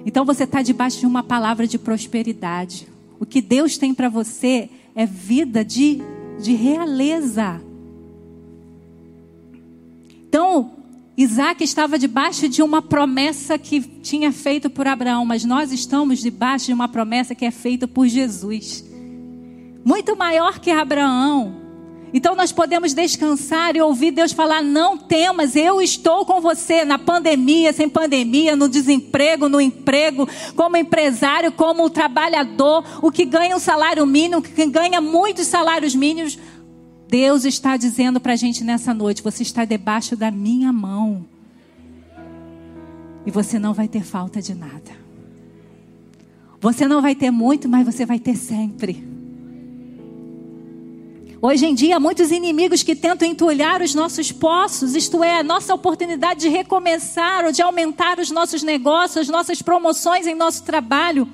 Então 0.05 0.23
você 0.23 0.43
está 0.43 0.61
debaixo 0.61 0.99
de 0.99 1.05
uma 1.05 1.23
palavra 1.23 1.67
de 1.67 1.79
prosperidade. 1.79 2.87
O 3.19 3.25
que 3.25 3.41
Deus 3.41 3.77
tem 3.77 3.93
para 3.93 4.07
você 4.07 4.69
é 4.93 5.05
vida 5.05 5.65
de, 5.65 5.99
de 6.39 6.53
realeza. 6.53 7.59
Então, 10.35 10.71
Isaac 11.15 11.63
estava 11.63 11.97
debaixo 11.97 12.49
de 12.49 12.61
uma 12.61 12.81
promessa 12.81 13.57
que 13.57 13.79
tinha 13.79 14.33
feito 14.33 14.69
por 14.69 14.85
Abraão, 14.85 15.25
mas 15.25 15.45
nós 15.45 15.71
estamos 15.71 16.19
debaixo 16.19 16.65
de 16.65 16.73
uma 16.73 16.89
promessa 16.89 17.33
que 17.33 17.45
é 17.45 17.51
feita 17.51 17.87
por 17.87 18.05
Jesus. 18.05 18.83
Muito 19.85 20.13
maior 20.17 20.59
que 20.59 20.69
Abraão. 20.71 21.55
Então 22.13 22.35
nós 22.35 22.51
podemos 22.51 22.93
descansar 22.93 23.77
e 23.77 23.81
ouvir 23.81 24.11
Deus 24.11 24.33
falar: 24.33 24.61
não 24.61 24.97
temas, 24.97 25.55
eu 25.55 25.81
estou 25.81 26.25
com 26.25 26.41
você 26.41 26.83
na 26.83 26.99
pandemia, 26.99 27.71
sem 27.71 27.87
pandemia, 27.87 28.57
no 28.57 28.67
desemprego, 28.67 29.47
no 29.47 29.61
emprego, 29.61 30.27
como 30.53 30.75
empresário, 30.75 31.51
como 31.53 31.89
trabalhador, 31.89 32.83
o 33.01 33.09
que 33.09 33.23
ganha 33.23 33.55
um 33.55 33.59
salário 33.59 34.05
mínimo, 34.05 34.39
o 34.39 34.41
que 34.41 34.65
ganha 34.65 34.99
muitos 34.99 35.47
salários 35.47 35.95
mínimos. 35.95 36.37
Deus 37.07 37.45
está 37.45 37.77
dizendo 37.77 38.19
para 38.19 38.33
a 38.33 38.35
gente 38.35 38.63
nessa 38.63 38.93
noite: 38.93 39.21
você 39.21 39.43
está 39.43 39.65
debaixo 39.65 40.15
da 40.15 40.31
minha 40.31 40.71
mão. 40.73 41.25
E 43.25 43.31
você 43.31 43.57
não 43.57 43.73
vai 43.73 43.87
ter 43.87 44.03
falta 44.03 44.41
de 44.41 44.53
nada. 44.53 45.05
Você 46.61 46.87
não 46.87 47.01
vai 47.01 47.15
ter 47.15 47.31
muito, 47.31 47.67
mas 47.67 47.85
você 47.85 48.05
vai 48.05 48.19
ter 48.19 48.35
sempre. 48.35 49.15
Hoje 51.41 51.65
em 51.65 51.75
dia, 51.75 51.99
muitos 51.99 52.31
inimigos 52.31 52.81
que 52.81 52.95
tentam 52.95 53.27
entulhar 53.27 53.81
os 53.81 53.93
nossos 53.93 54.31
poços, 54.31 54.95
isto 54.95 55.23
é, 55.23 55.39
a 55.39 55.43
nossa 55.43 55.75
oportunidade 55.75 56.39
de 56.39 56.49
recomeçar 56.49 57.45
ou 57.45 57.51
de 57.51 57.61
aumentar 57.61 58.19
os 58.19 58.31
nossos 58.31 58.63
negócios, 58.63 59.17
as 59.17 59.29
nossas 59.29 59.61
promoções 59.61 60.25
em 60.25 60.33
nosso 60.33 60.63
trabalho. 60.63 61.27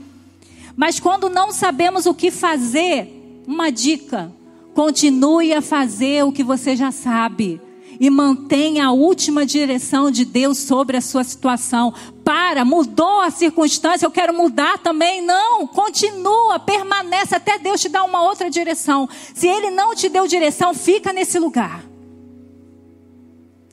Mas 0.75 0.99
quando 0.99 1.29
não 1.29 1.51
sabemos 1.51 2.05
o 2.05 2.13
que 2.13 2.29
fazer, 2.29 3.41
uma 3.47 3.69
dica: 3.69 4.31
Continue 4.73 5.53
a 5.53 5.62
fazer 5.62 6.23
o 6.23 6.31
que 6.31 6.43
você 6.43 6.75
já 6.75 6.91
sabe. 6.91 7.62
E 7.99 8.10
mantenha 8.10 8.88
a 8.88 8.91
última 8.91 9.45
direção 9.45 10.10
de 10.10 10.25
Deus 10.25 10.57
sobre 10.57 10.97
a 10.97 11.01
sua 11.01 11.23
situação. 11.23 11.93
Para, 12.23 12.65
mudou 12.65 13.21
a 13.21 13.29
circunstância, 13.29 14.05
eu 14.05 14.12
quero 14.12 14.34
mudar 14.34 14.79
também. 14.79 15.21
Não, 15.21 15.67
continua, 15.67 16.60
permanece 16.60 17.36
até 17.36 17.60
Deus 17.60 17.79
te 17.79 17.89
dar 17.89 18.03
uma 18.03 18.23
outra 18.23 18.49
direção. 18.49 19.07
Se 19.36 19.47
Ele 19.47 19.69
não 19.69 19.93
te 19.93 20.10
deu 20.10 20.25
direção, 20.25 20.73
fica 20.73 21.13
nesse 21.13 21.38
lugar. 21.38 21.84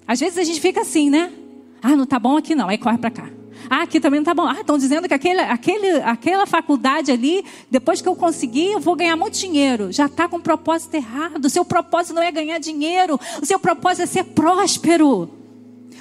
Às 0.07 0.21
vezes 0.21 0.39
a 0.39 0.45
gente 0.45 0.61
fica 0.61 0.83
assim, 0.83 1.09
né? 1.09 1.33
Ah, 1.81 1.95
não 1.95 2.05
tá 2.05 2.19
bom 2.19 2.37
aqui 2.37 2.55
não, 2.55 2.69
aí 2.69 2.77
corre 2.77 2.99
para 2.99 3.11
cá. 3.11 3.38
Ah, 3.71 3.83
aqui 3.83 4.01
também 4.01 4.21
não 4.21 4.23
está 4.23 4.35
bom. 4.35 4.47
Ah, 4.47 4.61
estão 4.61 4.79
dizendo 4.79 5.07
que 5.07 5.15
aquele, 5.15 5.41
aquele, 5.41 6.01
aquela 6.03 6.47
faculdade 6.47 7.11
ali, 7.11 7.45
depois 7.71 8.01
que 8.01 8.09
eu 8.09 8.17
conseguir, 8.17 8.73
eu 8.73 8.81
vou 8.81 8.97
ganhar 8.97 9.17
muito 9.17 9.39
dinheiro. 9.39 9.93
Já 9.93 10.07
está 10.07 10.29
com 10.29 10.37
um 10.37 10.41
propósito 10.41 10.95
errado. 10.95 11.45
O 11.45 11.51
seu 11.51 11.65
propósito 11.65 12.15
não 12.15 12.23
é 12.23 12.31
ganhar 12.31 12.59
dinheiro. 12.59 13.19
O 13.41 13.47
seu 13.47 13.59
propósito 13.59 14.03
é 14.03 14.07
ser 14.07 14.25
próspero. 14.25 15.31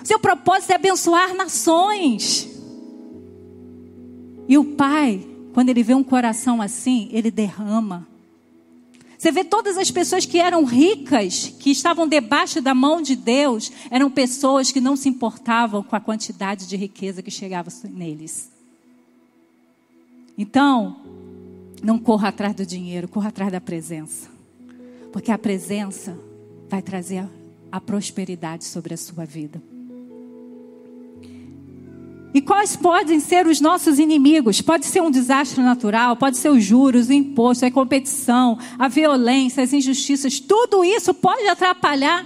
O 0.01 0.06
seu 0.06 0.19
propósito 0.19 0.71
é 0.71 0.75
abençoar 0.75 1.36
nações. 1.36 2.49
E 4.47 4.58
o 4.58 4.63
pai, 4.63 5.25
quando 5.53 5.69
ele 5.69 5.84
vê 5.84 5.93
um 5.93 6.03
coração 6.03 6.62
assim, 6.62 7.10
ele 7.12 7.30
derrama. 7.30 8.08
Você 9.27 9.31
vê 9.33 9.43
todas 9.43 9.77
as 9.77 9.91
pessoas 9.91 10.25
que 10.25 10.39
eram 10.39 10.63
ricas, 10.63 11.53
que 11.59 11.69
estavam 11.69 12.07
debaixo 12.07 12.61
da 12.61 12.73
mão 12.73 13.01
de 13.01 13.13
Deus, 13.13 13.69
eram 13.91 14.09
pessoas 14.09 14.71
que 14.71 14.79
não 14.79 14.95
se 14.95 15.09
importavam 15.09 15.83
com 15.83 15.97
a 15.97 15.99
quantidade 15.99 16.65
de 16.65 16.77
riqueza 16.77 17.21
que 17.21 17.29
chegava 17.29 17.69
neles. 17.89 18.49
Então, 20.37 20.95
não 21.83 21.99
corra 21.99 22.29
atrás 22.29 22.55
do 22.55 22.65
dinheiro, 22.65 23.09
corra 23.09 23.27
atrás 23.27 23.51
da 23.51 23.59
presença. 23.59 24.29
Porque 25.11 25.29
a 25.29 25.37
presença 25.37 26.17
vai 26.69 26.81
trazer 26.81 27.27
a, 27.69 27.81
prosperidade 27.81 28.63
sobre 28.63 28.93
a 28.93 28.97
sua 28.97 29.25
vida. 29.25 29.61
E 32.38 32.41
quais 32.41 32.76
podem 32.76 33.19
ser 33.19 33.47
os 33.47 33.60
nossos 33.60 33.97
inimigos? 33.97 34.62
Pode 34.62 34.86
ser 34.86 35.02
um 35.02 35.10
desastre 35.10 35.60
natural, 35.63 36.15
pode 36.15 36.38
ser 36.38 36.52
os 36.52 36.63
juros, 36.63 37.08
o 37.08 37.13
imposto, 37.13 37.65
a 37.65 37.71
competição, 37.71 38.60
a 38.78 38.88
violência, 38.88 39.63
as 39.63 39.73
injustiças. 39.73 40.39
Tudo 40.39 40.86
isso 40.86 41.15
pode 41.15 41.47
atrapalhar 41.47 42.23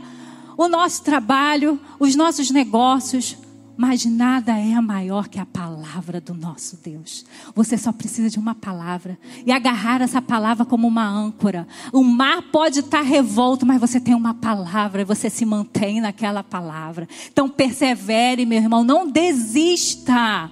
o 0.58 0.68
nosso 0.68 1.02
trabalho, 1.02 1.80
os 1.98 2.14
nossos 2.14 2.52
negócios, 2.52 3.38
mas 3.82 4.06
nada 4.06 4.56
é 4.60 4.80
maior 4.80 5.28
que 5.28 5.40
a 5.40 5.46
palavra 5.46 6.22
do 6.22 6.36
nosso 6.36 6.78
Deus. 6.84 7.26
Você 7.56 7.76
só 7.80 7.92
precisa 7.92 8.30
de 8.30 8.38
uma 8.38 8.54
palavra 8.54 9.18
e 9.44 9.52
agarrar 9.52 10.04
essa 10.04 10.22
palavra 10.22 10.64
como 10.64 10.88
uma 10.88 11.04
âncora. 11.04 11.68
O 11.92 12.04
mar 12.04 12.44
pode 12.52 12.82
estar 12.82 13.02
revolto, 13.02 13.66
mas 13.66 13.82
você 13.82 14.00
tem 14.00 14.14
uma 14.14 14.36
palavra 14.36 15.02
e 15.02 15.06
você 15.06 15.32
se 15.32 15.44
mantém 15.46 16.00
naquela 16.00 16.44
palavra. 16.44 17.10
Então 17.34 17.50
persevere, 17.50 18.46
meu 18.46 18.60
irmão, 18.60 18.84
não 18.84 19.10
desista. 19.10 20.52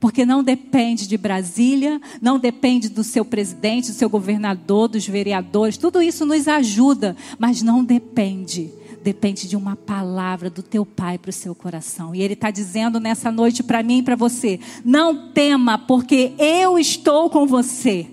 Porque 0.00 0.24
não 0.24 0.42
depende 0.42 1.06
de 1.06 1.18
Brasília, 1.18 2.00
não 2.18 2.38
depende 2.38 2.88
do 2.88 3.04
seu 3.04 3.26
presidente, 3.26 3.88
do 3.88 3.94
seu 3.94 4.08
governador, 4.08 4.88
dos 4.88 5.06
vereadores, 5.06 5.76
tudo 5.76 6.00
isso 6.00 6.24
nos 6.24 6.48
ajuda, 6.48 7.14
mas 7.38 7.60
não 7.60 7.84
depende 7.84 8.72
depende 9.02 9.48
de 9.48 9.56
uma 9.56 9.76
palavra 9.76 10.48
do 10.48 10.62
teu 10.62 10.86
pai 10.86 11.18
para 11.18 11.30
o 11.30 11.32
seu 11.32 11.54
coração. 11.54 12.14
E 12.14 12.22
ele 12.22 12.34
está 12.34 12.50
dizendo 12.50 13.00
nessa 13.00 13.30
noite 13.30 13.62
para 13.62 13.82
mim 13.82 13.98
e 13.98 14.02
para 14.02 14.16
você: 14.16 14.60
não 14.84 15.30
tema, 15.32 15.78
porque 15.78 16.32
eu 16.38 16.78
estou 16.78 17.28
com 17.28 17.46
você. 17.46 18.06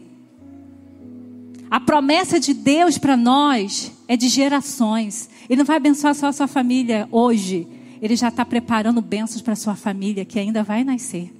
A 1.69 1.79
promessa 1.79 2.39
de 2.39 2.53
Deus 2.53 2.97
para 2.97 3.15
nós 3.15 3.91
é 4.07 4.17
de 4.17 4.27
gerações. 4.27 5.29
Ele 5.47 5.59
não 5.59 5.65
vai 5.65 5.77
abençoar 5.77 6.15
só 6.15 6.27
a 6.27 6.33
sua 6.33 6.47
família 6.47 7.07
hoje. 7.11 7.67
Ele 8.01 8.15
já 8.15 8.29
está 8.29 8.43
preparando 8.43 9.01
bênçãos 9.01 9.41
para 9.41 9.53
a 9.53 9.57
sua 9.57 9.75
família 9.75 10.25
que 10.25 10.39
ainda 10.39 10.63
vai 10.63 10.83
nascer. 10.83 11.38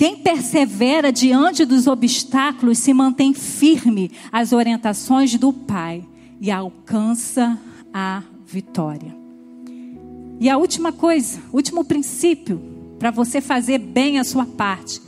Quem 0.00 0.16
persevera 0.16 1.12
diante 1.12 1.66
dos 1.66 1.86
obstáculos 1.86 2.78
se 2.78 2.94
mantém 2.94 3.34
firme 3.34 4.10
às 4.32 4.50
orientações 4.50 5.36
do 5.36 5.52
Pai 5.52 6.02
e 6.40 6.50
alcança 6.50 7.58
a 7.92 8.22
vitória. 8.46 9.14
E 10.40 10.48
a 10.48 10.56
última 10.56 10.90
coisa, 10.90 11.38
último 11.52 11.84
princípio, 11.84 12.58
para 12.98 13.10
você 13.10 13.42
fazer 13.42 13.76
bem 13.76 14.18
a 14.18 14.24
sua 14.24 14.46
parte, 14.46 15.02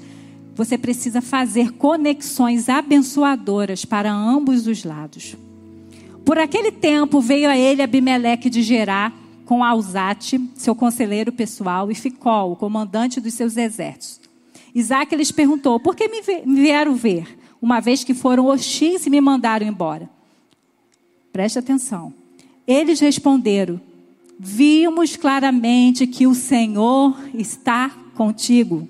você 0.55 0.76
precisa 0.76 1.22
fazer 1.22 1.72
conexões 1.72 2.68
abençoadoras 2.68 3.87
para 3.87 4.12
ambos 4.12 4.66
os 4.66 4.85
lados. 4.85 5.35
Por 6.22 6.37
aquele 6.37 6.70
tempo 6.70 7.18
veio 7.18 7.48
a 7.48 7.57
ele 7.57 7.81
Abimeleque 7.81 8.50
de 8.50 8.62
Gerá 8.62 9.11
com 9.46 9.64
Alzate, 9.64 10.38
seu 10.55 10.74
conselheiro 10.74 11.33
pessoal, 11.33 11.90
e 11.90 11.94
Ficol, 11.94 12.52
o 12.52 12.57
comandante 12.57 13.22
dos 13.22 13.33
seus 13.33 13.57
exércitos. 13.57 14.21
Isaac 14.74 15.14
lhes 15.14 15.30
perguntou: 15.30 15.78
Por 15.78 15.94
que 15.94 16.08
me 16.08 16.22
vieram 16.54 16.94
ver, 16.94 17.38
uma 17.61 17.80
vez 17.80 18.04
que 18.04 18.14
foram 18.14 18.46
hostis 18.46 19.06
e 19.06 19.11
me 19.11 19.20
mandaram 19.20 19.66
embora? 19.66 20.08
Preste 21.32 21.58
atenção. 21.58 22.12
Eles 22.66 23.00
responderam: 23.00 23.80
Vimos 24.38 25.16
claramente 25.16 26.06
que 26.06 26.26
o 26.26 26.35
Senhor 26.35 27.16
está 27.35 27.90
contigo. 28.14 28.88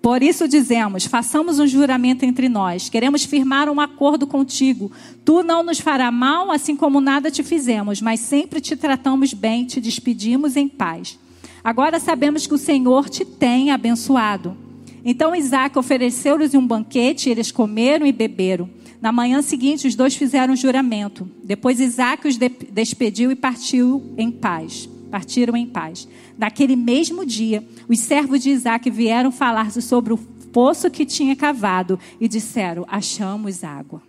Por 0.00 0.22
isso 0.22 0.48
dizemos: 0.48 1.06
façamos 1.06 1.58
um 1.58 1.66
juramento 1.66 2.24
entre 2.24 2.48
nós. 2.48 2.88
Queremos 2.88 3.24
firmar 3.24 3.68
um 3.68 3.80
acordo 3.80 4.26
contigo. 4.26 4.90
Tu 5.24 5.42
não 5.42 5.62
nos 5.62 5.80
fará 5.80 6.10
mal, 6.10 6.50
assim 6.50 6.76
como 6.76 7.00
nada 7.00 7.30
te 7.30 7.42
fizemos, 7.42 8.00
mas 8.00 8.20
sempre 8.20 8.60
te 8.60 8.76
tratamos 8.76 9.34
bem, 9.34 9.64
te 9.64 9.80
despedimos 9.80 10.56
em 10.56 10.68
paz. 10.68 11.18
Agora 11.62 11.98
sabemos 11.98 12.46
que 12.46 12.54
o 12.54 12.58
Senhor 12.58 13.08
te 13.08 13.24
tem 13.24 13.70
abençoado. 13.70 14.67
Então 15.04 15.34
Isaac 15.34 15.78
ofereceu-lhes 15.78 16.54
um 16.54 16.66
banquete, 16.66 17.30
eles 17.30 17.52
comeram 17.52 18.06
e 18.06 18.12
beberam. 18.12 18.68
Na 19.00 19.12
manhã 19.12 19.40
seguinte, 19.42 19.86
os 19.86 19.94
dois 19.94 20.16
fizeram 20.16 20.54
um 20.54 20.56
juramento. 20.56 21.30
Depois 21.42 21.80
Isaac 21.80 22.26
os 22.26 22.36
despediu 22.36 23.30
e 23.30 23.36
partiu 23.36 24.14
em 24.16 24.30
paz. 24.30 24.88
Partiram 25.10 25.56
em 25.56 25.66
paz. 25.66 26.08
Naquele 26.36 26.76
mesmo 26.76 27.24
dia, 27.24 27.66
os 27.88 28.00
servos 28.00 28.42
de 28.42 28.50
Isaac 28.50 28.90
vieram 28.90 29.30
falar-se 29.30 29.80
sobre 29.80 30.12
o 30.12 30.18
poço 30.52 30.90
que 30.90 31.06
tinha 31.06 31.36
cavado 31.36 31.98
e 32.20 32.28
disseram: 32.28 32.84
Achamos 32.88 33.62
água. 33.62 34.02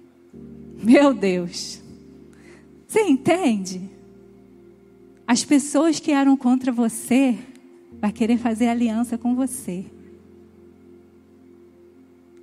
Meu 0.81 1.13
Deus. 1.13 1.81
Você 2.87 3.01
entende? 3.01 3.81
As 5.27 5.45
pessoas 5.45 5.99
que 5.99 6.11
eram 6.11 6.35
contra 6.35 6.71
você 6.71 7.37
vai 8.01 8.11
querer 8.11 8.39
fazer 8.39 8.67
aliança 8.67 9.17
com 9.17 9.35
você. 9.35 9.85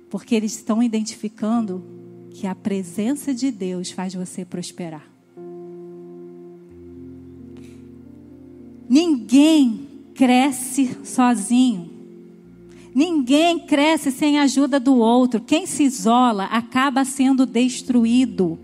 Porque 0.09 0.35
eles 0.35 0.55
estão 0.55 0.81
identificando 0.81 1.83
que 2.31 2.45
a 2.45 2.53
presença 2.53 3.33
de 3.33 3.51
Deus 3.51 3.91
faz 3.91 4.13
você 4.13 4.45
prosperar. 4.45 5.07
Ninguém 8.89 9.87
cresce 10.13 10.97
sozinho. 11.03 11.89
Ninguém 12.93 13.59
cresce 13.59 14.11
sem 14.11 14.39
a 14.39 14.43
ajuda 14.43 14.79
do 14.79 14.95
outro. 14.95 15.41
Quem 15.41 15.65
se 15.67 15.83
isola 15.83 16.45
acaba 16.45 17.03
sendo 17.03 17.45
destruído. 17.45 18.57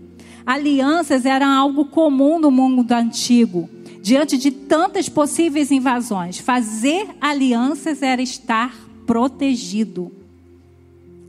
Alianças 0.46 1.24
eram 1.24 1.48
algo 1.48 1.84
comum 1.86 2.38
no 2.38 2.50
mundo 2.50 2.90
antigo. 2.92 3.68
Diante 4.02 4.36
de 4.36 4.50
tantas 4.50 5.08
possíveis 5.08 5.70
invasões, 5.70 6.38
fazer 6.38 7.08
alianças 7.20 8.02
era 8.02 8.20
estar 8.20 8.74
protegido. 9.06 10.12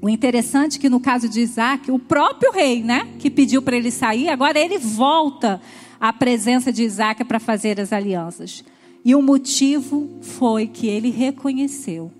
O 0.05 0.09
interessante 0.09 0.77
é 0.77 0.79
que 0.79 0.87
no 0.87 0.99
caso 0.99 1.27
de 1.27 1.41
Isaac, 1.41 1.89
o 1.89 1.97
próprio 1.97 2.51
rei, 2.51 2.83
né, 2.83 3.07
que 3.17 3.27
pediu 3.27 3.59
para 3.59 3.75
ele 3.75 3.89
sair, 3.89 4.29
agora 4.29 4.59
ele 4.59 4.77
volta 4.77 5.59
à 5.99 6.13
presença 6.13 6.71
de 6.71 6.83
Isaac 6.83 7.23
para 7.23 7.39
fazer 7.39 7.81
as 7.81 7.91
alianças. 7.91 8.63
E 9.03 9.15
o 9.15 9.21
motivo 9.23 10.07
foi 10.21 10.67
que 10.67 10.85
ele 10.85 11.09
reconheceu 11.09 12.11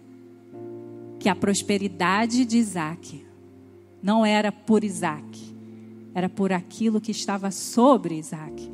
que 1.19 1.29
a 1.29 1.35
prosperidade 1.35 2.43
de 2.43 2.57
Isaac 2.57 3.23
não 4.01 4.25
era 4.25 4.51
por 4.51 4.83
Isaac, 4.83 5.39
era 6.15 6.27
por 6.27 6.51
aquilo 6.51 6.99
que 6.99 7.11
estava 7.11 7.51
sobre 7.51 8.17
Isaac, 8.17 8.67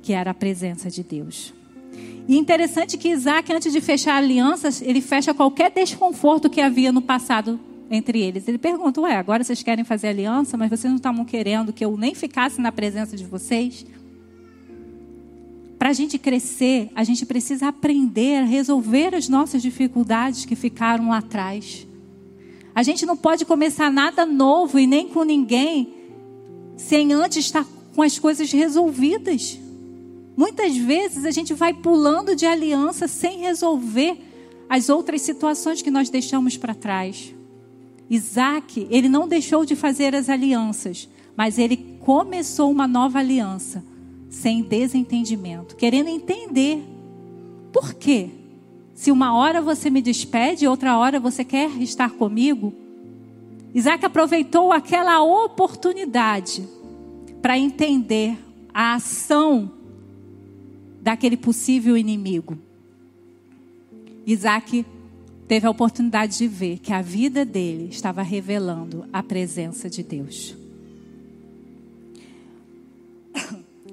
que 0.00 0.14
era 0.14 0.30
a 0.30 0.34
presença 0.34 0.88
de 0.88 1.02
Deus. 1.02 1.52
E 2.26 2.38
interessante 2.38 2.96
que 2.96 3.10
Isaac, 3.10 3.52
antes 3.52 3.70
de 3.70 3.80
fechar 3.82 4.16
alianças, 4.16 4.80
ele 4.80 5.02
fecha 5.02 5.34
qualquer 5.34 5.70
desconforto 5.70 6.48
que 6.48 6.62
havia 6.62 6.90
no 6.90 7.02
passado 7.02 7.60
entre 7.90 8.20
eles. 8.20 8.46
Ele 8.48 8.58
pergunta: 8.58 9.00
Ué, 9.00 9.16
agora 9.16 9.44
vocês 9.44 9.62
querem 9.62 9.84
fazer 9.84 10.08
aliança, 10.08 10.56
mas 10.56 10.70
vocês 10.70 10.90
não 10.90 10.96
estavam 10.96 11.24
querendo 11.24 11.72
que 11.72 11.84
eu 11.84 11.96
nem 11.96 12.14
ficasse 12.14 12.60
na 12.60 12.72
presença 12.72 13.16
de 13.16 13.24
vocês? 13.24 13.86
Para 15.78 15.90
a 15.90 15.92
gente 15.92 16.18
crescer, 16.18 16.90
a 16.94 17.04
gente 17.04 17.26
precisa 17.26 17.68
aprender 17.68 18.38
a 18.38 18.44
resolver 18.44 19.14
as 19.14 19.28
nossas 19.28 19.60
dificuldades 19.60 20.44
que 20.44 20.56
ficaram 20.56 21.10
lá 21.10 21.18
atrás. 21.18 21.86
A 22.74 22.82
gente 22.82 23.04
não 23.04 23.16
pode 23.16 23.44
começar 23.44 23.90
nada 23.90 24.24
novo 24.24 24.78
e 24.78 24.86
nem 24.86 25.08
com 25.08 25.22
ninguém 25.22 25.92
sem 26.76 27.12
antes 27.12 27.44
estar 27.44 27.66
com 27.94 28.02
as 28.02 28.18
coisas 28.18 28.50
resolvidas. 28.50 29.58
Muitas 30.36 30.76
vezes 30.76 31.24
a 31.24 31.30
gente 31.30 31.54
vai 31.54 31.72
pulando 31.72 32.34
de 32.34 32.46
aliança 32.46 33.06
sem 33.06 33.38
resolver 33.38 34.18
as 34.68 34.88
outras 34.88 35.22
situações 35.22 35.82
que 35.82 35.90
nós 35.90 36.10
deixamos 36.10 36.56
para 36.56 36.74
trás. 36.74 37.34
Isaac, 38.08 38.86
ele 38.90 39.08
não 39.08 39.26
deixou 39.26 39.64
de 39.64 39.74
fazer 39.74 40.14
as 40.14 40.28
alianças, 40.28 41.08
mas 41.36 41.58
ele 41.58 41.76
começou 42.00 42.70
uma 42.70 42.86
nova 42.86 43.18
aliança, 43.18 43.82
sem 44.28 44.62
desentendimento, 44.62 45.76
querendo 45.76 46.08
entender 46.08 46.82
por 47.72 47.94
quê. 47.94 48.30
Se 48.94 49.10
uma 49.10 49.34
hora 49.34 49.60
você 49.60 49.90
me 49.90 50.00
despede, 50.00 50.68
outra 50.68 50.96
hora 50.96 51.18
você 51.18 51.44
quer 51.44 51.70
estar 51.82 52.10
comigo. 52.10 52.72
Isaac 53.74 54.04
aproveitou 54.06 54.72
aquela 54.72 55.20
oportunidade 55.22 56.68
para 57.42 57.58
entender 57.58 58.38
a 58.72 58.94
ação 58.94 59.70
daquele 61.02 61.36
possível 61.36 61.96
inimigo. 61.96 62.56
Isaac 64.26 64.86
teve 65.46 65.66
a 65.66 65.70
oportunidade 65.70 66.38
de 66.38 66.48
ver 66.48 66.78
que 66.78 66.92
a 66.92 67.02
vida 67.02 67.44
dele 67.44 67.88
estava 67.90 68.22
revelando 68.22 69.04
a 69.12 69.22
presença 69.22 69.90
de 69.90 70.02
Deus. 70.02 70.56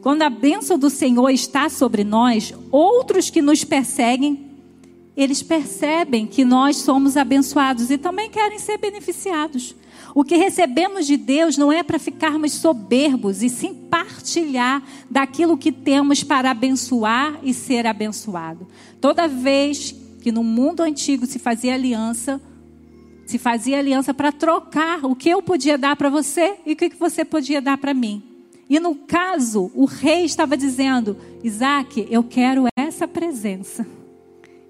Quando 0.01 0.23
a 0.23 0.29
bênção 0.29 0.79
do 0.79 0.89
Senhor 0.89 1.29
está 1.29 1.69
sobre 1.69 2.03
nós, 2.03 2.53
outros 2.71 3.29
que 3.29 3.41
nos 3.41 3.63
perseguem, 3.63 4.47
eles 5.15 5.43
percebem 5.43 6.25
que 6.25 6.43
nós 6.43 6.77
somos 6.77 7.15
abençoados 7.15 7.91
e 7.91 7.97
também 7.97 8.29
querem 8.29 8.57
ser 8.57 8.77
beneficiados. 8.77 9.75
O 10.15 10.23
que 10.23 10.35
recebemos 10.35 11.05
de 11.05 11.15
Deus 11.17 11.55
não 11.57 11.71
é 11.71 11.83
para 11.83 11.99
ficarmos 11.99 12.53
soberbos, 12.53 13.43
e 13.43 13.49
sim 13.49 13.73
partilhar 13.73 14.83
daquilo 15.09 15.57
que 15.57 15.71
temos 15.71 16.23
para 16.23 16.51
abençoar 16.51 17.39
e 17.43 17.53
ser 17.53 17.85
abençoado. 17.85 18.67
Toda 18.99 19.27
vez 19.27 19.95
que 20.21 20.31
no 20.31 20.43
mundo 20.43 20.81
antigo 20.81 21.25
se 21.25 21.39
fazia 21.39 21.73
aliança, 21.73 22.39
se 23.25 23.37
fazia 23.37 23.79
aliança 23.79 24.13
para 24.13 24.31
trocar 24.31 25.03
o 25.03 25.15
que 25.15 25.29
eu 25.29 25.41
podia 25.41 25.77
dar 25.77 25.95
para 25.95 26.09
você 26.09 26.57
e 26.65 26.73
o 26.73 26.75
que 26.75 26.89
você 26.89 27.25
podia 27.25 27.61
dar 27.61 27.77
para 27.77 27.93
mim. 27.93 28.23
E 28.69 28.79
no 28.79 28.95
caso, 28.95 29.69
o 29.75 29.85
rei 29.85 30.23
estava 30.23 30.55
dizendo: 30.55 31.17
Isaac, 31.43 32.07
eu 32.09 32.23
quero 32.23 32.67
essa 32.77 33.07
presença 33.07 33.85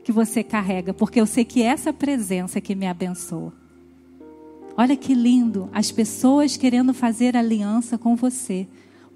que 0.04 0.12
você 0.12 0.44
carrega, 0.44 0.94
porque 0.94 1.22
eu 1.22 1.28
sei 1.28 1.46
que 1.46 1.62
essa 1.62 1.94
presença 1.94 2.60
que 2.60 2.74
me 2.74 2.88
abençoa. 2.88 3.54
Olha 4.76 4.96
que 4.96 5.14
lindo, 5.14 5.70
as 5.74 5.92
pessoas 5.92 6.58
querendo 6.58 6.94
fazer 6.94 7.36
aliança 7.36 7.98
com 7.98 8.16
você, 8.16 8.68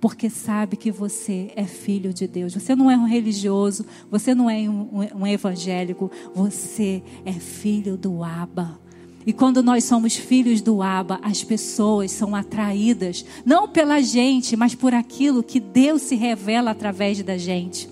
porque 0.06 0.30
sabe 0.30 0.78
que 0.78 0.92
você 0.92 1.52
é 1.56 1.64
filho 1.64 2.14
de 2.14 2.28
Deus. 2.28 2.54
Você 2.54 2.76
não 2.76 2.92
é 2.92 2.96
um 2.96 3.08
religioso, 3.08 3.84
você 4.12 4.36
não 4.36 4.48
é 4.48 4.70
um, 4.70 5.08
um 5.16 5.26
evangélico, 5.26 6.12
você 6.32 7.02
é 7.26 7.32
filho 7.32 7.98
do 7.98 8.24
Abba. 8.24 8.80
E 9.26 9.34
quando 9.34 9.64
nós 9.64 9.84
somos 9.84 10.16
filhos 10.16 10.62
do 10.62 10.84
Abba, 10.84 11.20
as 11.24 11.44
pessoas 11.44 12.12
são 12.12 12.36
atraídas, 12.36 13.26
não 13.44 13.68
pela 13.68 14.00
gente, 14.00 14.56
mas 14.56 14.76
por 14.76 14.94
aquilo 14.94 15.42
que 15.42 15.60
Deus 15.60 16.04
se 16.04 16.14
revela 16.14 16.70
através 16.70 17.24
da 17.24 17.36
gente. 17.36 17.90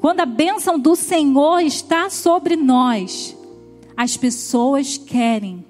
Quando 0.00 0.18
a 0.18 0.26
bênção 0.26 0.76
do 0.76 0.96
Senhor 0.96 1.60
está 1.60 2.10
sobre 2.10 2.56
nós, 2.56 3.36
as 3.96 4.16
pessoas 4.16 4.98
querem 4.98 5.64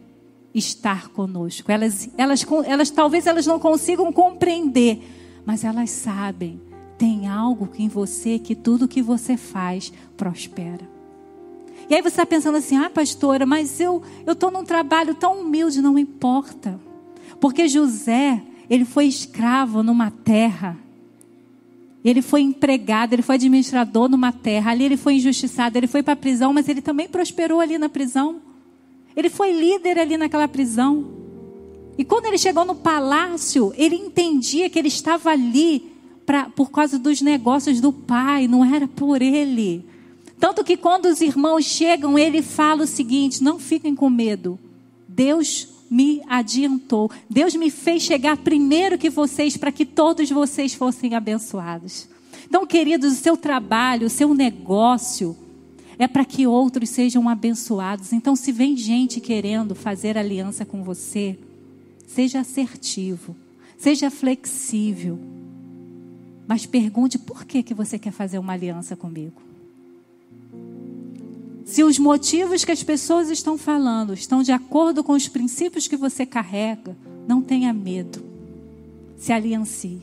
estar 0.54 1.10
conosco. 1.10 1.70
Elas, 1.70 2.08
elas, 2.16 2.46
elas 2.64 2.88
talvez 2.88 3.26
elas 3.26 3.44
não 3.44 3.58
consigam 3.58 4.10
compreender, 4.10 5.02
mas 5.44 5.64
elas 5.64 5.90
sabem. 5.90 6.60
Tem 6.96 7.28
algo 7.28 7.68
em 7.78 7.88
você 7.88 8.38
que 8.38 8.54
tudo 8.54 8.88
que 8.88 9.02
você 9.02 9.36
faz 9.36 9.92
prospera. 10.16 10.88
E 11.88 11.94
aí 11.94 12.00
você 12.00 12.08
está 12.08 12.26
pensando 12.26 12.56
assim, 12.56 12.76
ah, 12.76 12.88
pastora, 12.88 13.44
mas 13.44 13.78
eu 13.80 14.02
estou 14.26 14.50
num 14.50 14.64
trabalho 14.64 15.14
tão 15.14 15.40
humilde, 15.40 15.82
não 15.82 15.98
importa, 15.98 16.80
porque 17.40 17.68
José 17.68 18.42
ele 18.68 18.84
foi 18.84 19.06
escravo 19.06 19.82
numa 19.82 20.10
terra. 20.10 20.78
Ele 22.04 22.20
foi 22.20 22.42
empregado, 22.42 23.14
ele 23.14 23.22
foi 23.22 23.36
administrador 23.36 24.08
numa 24.08 24.30
terra. 24.30 24.70
Ali 24.70 24.84
ele 24.84 24.96
foi 24.96 25.14
injustiçado, 25.14 25.76
ele 25.78 25.86
foi 25.86 26.02
para 26.02 26.12
a 26.12 26.16
prisão, 26.16 26.52
mas 26.52 26.68
ele 26.68 26.82
também 26.82 27.08
prosperou 27.08 27.60
ali 27.60 27.78
na 27.78 27.88
prisão. 27.88 28.42
Ele 29.16 29.30
foi 29.30 29.52
líder 29.52 29.98
ali 29.98 30.16
naquela 30.16 30.46
prisão. 30.46 31.06
E 31.96 32.04
quando 32.04 32.26
ele 32.26 32.38
chegou 32.38 32.64
no 32.64 32.74
palácio, 32.74 33.72
ele 33.76 33.94
entendia 33.94 34.68
que 34.68 34.78
ele 34.78 34.88
estava 34.88 35.30
ali 35.30 35.92
pra, 36.26 36.48
por 36.48 36.70
causa 36.70 36.98
dos 36.98 37.20
negócios 37.20 37.80
do 37.80 37.92
pai, 37.92 38.48
não 38.48 38.64
era 38.64 38.88
por 38.88 39.22
ele. 39.22 39.84
Tanto 40.38 40.64
que 40.64 40.76
quando 40.76 41.06
os 41.06 41.20
irmãos 41.20 41.64
chegam, 41.64 42.18
ele 42.18 42.42
fala 42.42 42.84
o 42.84 42.86
seguinte: 42.86 43.42
não 43.42 43.58
fiquem 43.58 43.94
com 43.94 44.10
medo. 44.10 44.58
Deus 45.06 45.68
me 45.90 46.20
adiantou. 46.28 47.10
Deus 47.30 47.54
me 47.54 47.70
fez 47.70 48.02
chegar 48.02 48.36
primeiro 48.38 48.98
que 48.98 49.08
vocês, 49.08 49.56
para 49.56 49.70
que 49.70 49.86
todos 49.86 50.28
vocês 50.30 50.74
fossem 50.74 51.14
abençoados. 51.14 52.08
Então, 52.46 52.66
queridos, 52.66 53.12
o 53.12 53.16
seu 53.16 53.36
trabalho, 53.36 54.06
o 54.06 54.10
seu 54.10 54.34
negócio, 54.34 55.36
é 55.98 56.08
para 56.08 56.24
que 56.24 56.46
outros 56.46 56.90
sejam 56.90 57.28
abençoados. 57.28 58.12
Então, 58.12 58.34
se 58.34 58.50
vem 58.50 58.76
gente 58.76 59.20
querendo 59.20 59.74
fazer 59.74 60.18
aliança 60.18 60.64
com 60.64 60.82
você, 60.82 61.38
seja 62.14 62.40
assertivo, 62.40 63.34
seja 63.76 64.08
flexível, 64.08 65.18
mas 66.46 66.64
pergunte 66.64 67.18
por 67.18 67.44
que, 67.44 67.62
que 67.62 67.74
você 67.74 67.98
quer 67.98 68.12
fazer 68.12 68.38
uma 68.38 68.52
aliança 68.52 68.94
comigo. 68.94 69.42
Se 71.64 71.82
os 71.82 71.98
motivos 71.98 72.64
que 72.64 72.70
as 72.70 72.82
pessoas 72.84 73.30
estão 73.30 73.58
falando 73.58 74.14
estão 74.14 74.42
de 74.42 74.52
acordo 74.52 75.02
com 75.02 75.12
os 75.14 75.26
princípios 75.26 75.88
que 75.88 75.96
você 75.96 76.24
carrega, 76.24 76.96
não 77.26 77.42
tenha 77.42 77.72
medo. 77.72 78.22
Se 79.18 79.32
aliancie. 79.32 80.02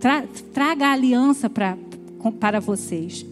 Tra 0.00 0.24
traga 0.54 0.86
a 0.86 0.92
aliança 0.92 1.50
pra, 1.50 1.76
para 2.40 2.60
vocês. 2.60 3.26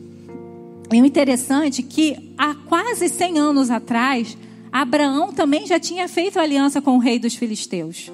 E 0.92 1.00
o 1.00 1.06
interessante 1.06 1.80
é 1.80 1.84
que 1.84 2.34
há 2.36 2.54
quase 2.54 3.08
100 3.08 3.38
anos 3.38 3.70
atrás, 3.70 4.36
Abraão 4.72 5.32
também 5.32 5.66
já 5.66 5.80
tinha 5.80 6.06
feito 6.08 6.38
aliança 6.38 6.80
com 6.80 6.96
o 6.96 7.00
rei 7.00 7.18
dos 7.18 7.34
filisteus. 7.34 8.10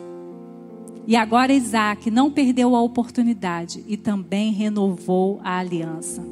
E 1.07 1.15
agora 1.15 1.53
Isaac 1.53 2.11
não 2.11 2.31
perdeu 2.31 2.75
a 2.75 2.83
oportunidade 2.83 3.85
e 3.87 3.97
também 3.97 4.53
renovou 4.53 5.41
a 5.45 5.59
aliança. 5.59 6.25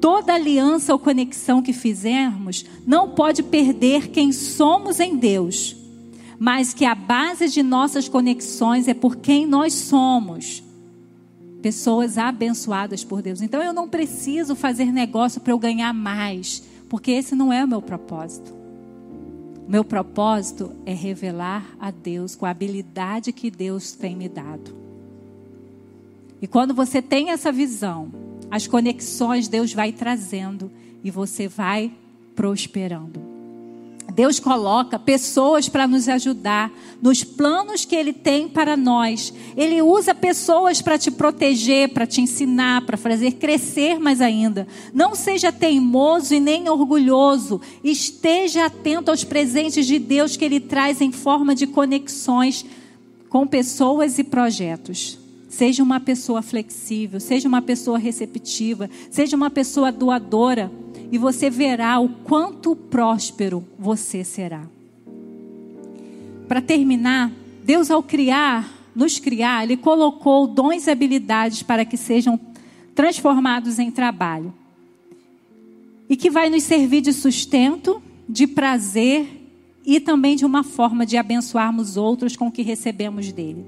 Toda 0.00 0.34
aliança 0.34 0.92
ou 0.92 0.98
conexão 0.98 1.60
que 1.62 1.72
fizermos 1.72 2.64
não 2.86 3.10
pode 3.10 3.42
perder 3.42 4.08
quem 4.08 4.32
somos 4.32 5.00
em 5.00 5.16
Deus, 5.16 5.76
mas 6.38 6.72
que 6.72 6.84
a 6.84 6.94
base 6.94 7.48
de 7.48 7.62
nossas 7.62 8.08
conexões 8.08 8.88
é 8.88 8.94
por 8.94 9.16
quem 9.16 9.46
nós 9.46 9.74
somos. 9.74 10.62
pessoas 11.60 12.16
abençoadas 12.16 13.02
por 13.02 13.20
Deus. 13.20 13.42
Então 13.42 13.60
eu 13.60 13.72
não 13.72 13.88
preciso 13.88 14.54
fazer 14.54 14.92
negócio 14.92 15.40
para 15.40 15.52
eu 15.52 15.58
ganhar 15.58 15.92
mais, 15.92 16.62
porque 16.88 17.10
esse 17.10 17.34
não 17.34 17.52
é 17.52 17.64
o 17.64 17.68
meu 17.68 17.82
propósito. 17.82 18.57
Meu 19.68 19.84
propósito 19.84 20.72
é 20.86 20.94
revelar 20.94 21.76
a 21.78 21.90
Deus 21.90 22.34
com 22.34 22.46
a 22.46 22.50
habilidade 22.50 23.34
que 23.34 23.50
Deus 23.50 23.92
tem 23.92 24.16
me 24.16 24.26
dado. 24.26 24.74
E 26.40 26.46
quando 26.46 26.72
você 26.72 27.02
tem 27.02 27.30
essa 27.30 27.52
visão, 27.52 28.10
as 28.50 28.66
conexões 28.66 29.46
Deus 29.46 29.74
vai 29.74 29.92
trazendo 29.92 30.70
e 31.04 31.10
você 31.10 31.46
vai 31.46 31.92
prosperando. 32.34 33.27
Deus 34.18 34.40
coloca 34.40 34.98
pessoas 34.98 35.68
para 35.68 35.86
nos 35.86 36.08
ajudar 36.08 36.72
nos 37.00 37.22
planos 37.22 37.84
que 37.84 37.94
Ele 37.94 38.12
tem 38.12 38.48
para 38.48 38.76
nós. 38.76 39.32
Ele 39.56 39.80
usa 39.80 40.12
pessoas 40.12 40.82
para 40.82 40.98
te 40.98 41.08
proteger, 41.08 41.90
para 41.90 42.04
te 42.04 42.20
ensinar, 42.20 42.84
para 42.84 42.96
fazer 42.96 43.34
crescer 43.34 44.00
mais 44.00 44.20
ainda. 44.20 44.66
Não 44.92 45.14
seja 45.14 45.52
teimoso 45.52 46.34
e 46.34 46.40
nem 46.40 46.68
orgulhoso. 46.68 47.60
Esteja 47.84 48.66
atento 48.66 49.12
aos 49.12 49.22
presentes 49.22 49.86
de 49.86 50.00
Deus 50.00 50.36
que 50.36 50.44
Ele 50.44 50.58
traz 50.58 51.00
em 51.00 51.12
forma 51.12 51.54
de 51.54 51.68
conexões 51.68 52.66
com 53.28 53.46
pessoas 53.46 54.18
e 54.18 54.24
projetos. 54.24 55.16
Seja 55.48 55.80
uma 55.80 56.00
pessoa 56.00 56.42
flexível, 56.42 57.20
seja 57.20 57.46
uma 57.46 57.62
pessoa 57.62 58.00
receptiva, 58.00 58.90
seja 59.12 59.36
uma 59.36 59.48
pessoa 59.48 59.92
doadora 59.92 60.72
e 61.10 61.18
você 61.18 61.48
verá 61.48 61.98
o 61.98 62.08
quanto 62.08 62.76
próspero 62.76 63.64
você 63.78 64.24
será. 64.24 64.64
Para 66.46 66.60
terminar, 66.60 67.30
Deus 67.64 67.90
ao 67.90 68.02
criar, 68.02 68.68
nos 68.94 69.18
criar, 69.18 69.64
ele 69.64 69.76
colocou 69.76 70.46
dons 70.46 70.86
e 70.86 70.90
habilidades 70.90 71.62
para 71.62 71.84
que 71.84 71.96
sejam 71.96 72.38
transformados 72.94 73.78
em 73.78 73.90
trabalho. 73.90 74.52
E 76.08 76.16
que 76.16 76.30
vai 76.30 76.48
nos 76.48 76.62
servir 76.62 77.02
de 77.02 77.12
sustento, 77.12 78.02
de 78.28 78.46
prazer 78.46 79.38
e 79.84 80.00
também 80.00 80.36
de 80.36 80.44
uma 80.44 80.64
forma 80.64 81.06
de 81.06 81.16
abençoarmos 81.16 81.96
outros 81.96 82.36
com 82.36 82.48
o 82.48 82.52
que 82.52 82.62
recebemos 82.62 83.30
dele. 83.32 83.64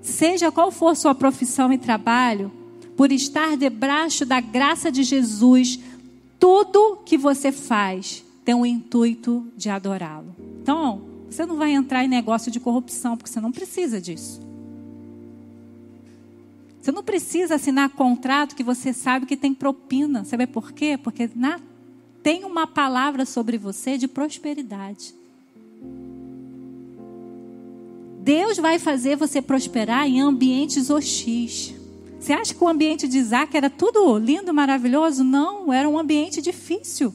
Seja 0.00 0.50
qual 0.50 0.70
for 0.70 0.96
sua 0.96 1.14
profissão 1.14 1.72
e 1.72 1.78
trabalho, 1.78 2.52
por 2.96 3.10
estar 3.10 3.56
debaixo 3.56 4.24
da 4.24 4.40
graça 4.40 4.92
de 4.92 5.02
Jesus, 5.02 5.78
tudo 6.42 6.98
que 7.06 7.16
você 7.16 7.52
faz 7.52 8.24
tem 8.44 8.52
o 8.52 8.66
intuito 8.66 9.46
de 9.56 9.70
adorá-lo. 9.70 10.34
Então, 10.60 11.00
você 11.30 11.46
não 11.46 11.56
vai 11.56 11.70
entrar 11.70 12.04
em 12.04 12.08
negócio 12.08 12.50
de 12.50 12.58
corrupção, 12.58 13.16
porque 13.16 13.30
você 13.30 13.40
não 13.40 13.52
precisa 13.52 14.00
disso. 14.00 14.40
Você 16.80 16.90
não 16.90 17.04
precisa 17.04 17.54
assinar 17.54 17.90
contrato 17.90 18.56
que 18.56 18.64
você 18.64 18.92
sabe 18.92 19.24
que 19.24 19.36
tem 19.36 19.54
propina. 19.54 20.24
Sabe 20.24 20.48
por 20.48 20.72
quê? 20.72 20.98
Porque 21.00 21.30
na, 21.32 21.60
tem 22.24 22.42
uma 22.42 22.66
palavra 22.66 23.24
sobre 23.24 23.56
você 23.56 23.96
de 23.96 24.08
prosperidade. 24.08 25.14
Deus 28.20 28.56
vai 28.56 28.80
fazer 28.80 29.14
você 29.14 29.40
prosperar 29.40 30.08
em 30.08 30.20
ambientes 30.20 30.90
hostis. 30.90 31.81
Você 32.22 32.32
acha 32.32 32.54
que 32.54 32.62
o 32.62 32.68
ambiente 32.68 33.08
de 33.08 33.18
Isaac 33.18 33.56
era 33.56 33.68
tudo 33.68 34.16
lindo, 34.16 34.54
maravilhoso? 34.54 35.24
Não, 35.24 35.72
era 35.72 35.88
um 35.88 35.98
ambiente 35.98 36.40
difícil. 36.40 37.12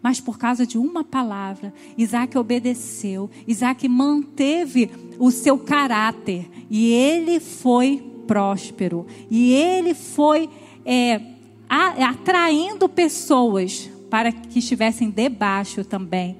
Mas 0.00 0.20
por 0.20 0.38
causa 0.38 0.64
de 0.64 0.78
uma 0.78 1.02
palavra, 1.02 1.74
Isaac 1.98 2.38
obedeceu, 2.38 3.28
Isaac 3.44 3.88
manteve 3.88 4.88
o 5.18 5.32
seu 5.32 5.58
caráter 5.58 6.48
e 6.70 6.92
ele 6.92 7.40
foi 7.40 8.04
próspero. 8.28 9.04
E 9.28 9.52
ele 9.52 9.94
foi 9.94 10.48
é, 10.84 11.20
atraindo 11.68 12.88
pessoas 12.88 13.90
para 14.08 14.30
que 14.30 14.60
estivessem 14.60 15.10
debaixo 15.10 15.84
também 15.84 16.38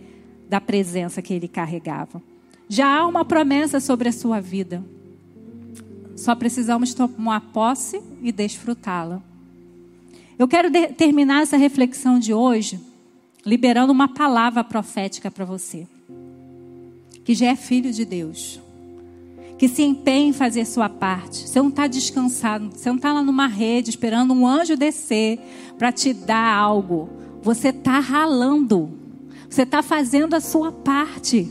da 0.49 0.61
presença 0.61 1.20
que 1.20 1.34
ele 1.34 1.49
carregava. 1.49 2.22
Já 2.68 3.01
há 3.01 3.05
uma 3.05 3.24
promessa 3.24 3.80
sobre 3.80 4.11
a 4.11 4.12
sua 4.12 4.38
vida. 4.41 4.80
Só 6.20 6.34
precisamos 6.34 6.92
tomar 6.92 7.40
posse 7.50 7.98
e 8.22 8.30
desfrutá-la. 8.30 9.22
Eu 10.38 10.46
quero 10.46 10.70
terminar 10.94 11.40
essa 11.40 11.56
reflexão 11.56 12.18
de 12.18 12.34
hoje 12.34 12.78
liberando 13.44 13.90
uma 13.90 14.06
palavra 14.06 14.62
profética 14.62 15.30
para 15.30 15.46
você, 15.46 15.86
que 17.24 17.34
já 17.34 17.46
é 17.46 17.56
filho 17.56 17.90
de 17.90 18.04
Deus, 18.04 18.60
que 19.58 19.66
se 19.66 19.82
empenhe 19.82 20.28
em 20.28 20.32
fazer 20.34 20.66
sua 20.66 20.90
parte. 20.90 21.48
Você 21.48 21.58
não 21.58 21.70
está 21.70 21.86
descansado, 21.86 22.70
você 22.70 22.90
não 22.90 22.96
está 22.96 23.14
lá 23.14 23.22
numa 23.22 23.46
rede 23.46 23.88
esperando 23.88 24.34
um 24.34 24.46
anjo 24.46 24.76
descer 24.76 25.40
para 25.78 25.90
te 25.90 26.12
dar 26.12 26.54
algo. 26.54 27.08
Você 27.42 27.68
está 27.68 27.98
ralando, 27.98 28.90
você 29.48 29.62
está 29.62 29.82
fazendo 29.82 30.34
a 30.34 30.40
sua 30.40 30.70
parte 30.70 31.50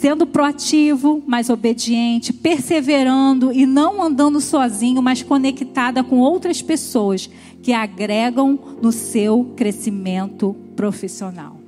sendo 0.00 0.26
proativo, 0.26 1.22
mas 1.26 1.50
obediente, 1.50 2.32
perseverando 2.32 3.52
e 3.52 3.66
não 3.66 4.02
andando 4.02 4.40
sozinho, 4.40 5.02
mas 5.02 5.22
conectada 5.22 6.02
com 6.02 6.20
outras 6.20 6.62
pessoas 6.62 7.28
que 7.62 7.74
agregam 7.74 8.58
no 8.80 8.92
seu 8.92 9.52
crescimento 9.54 10.56
profissional. 10.74 11.60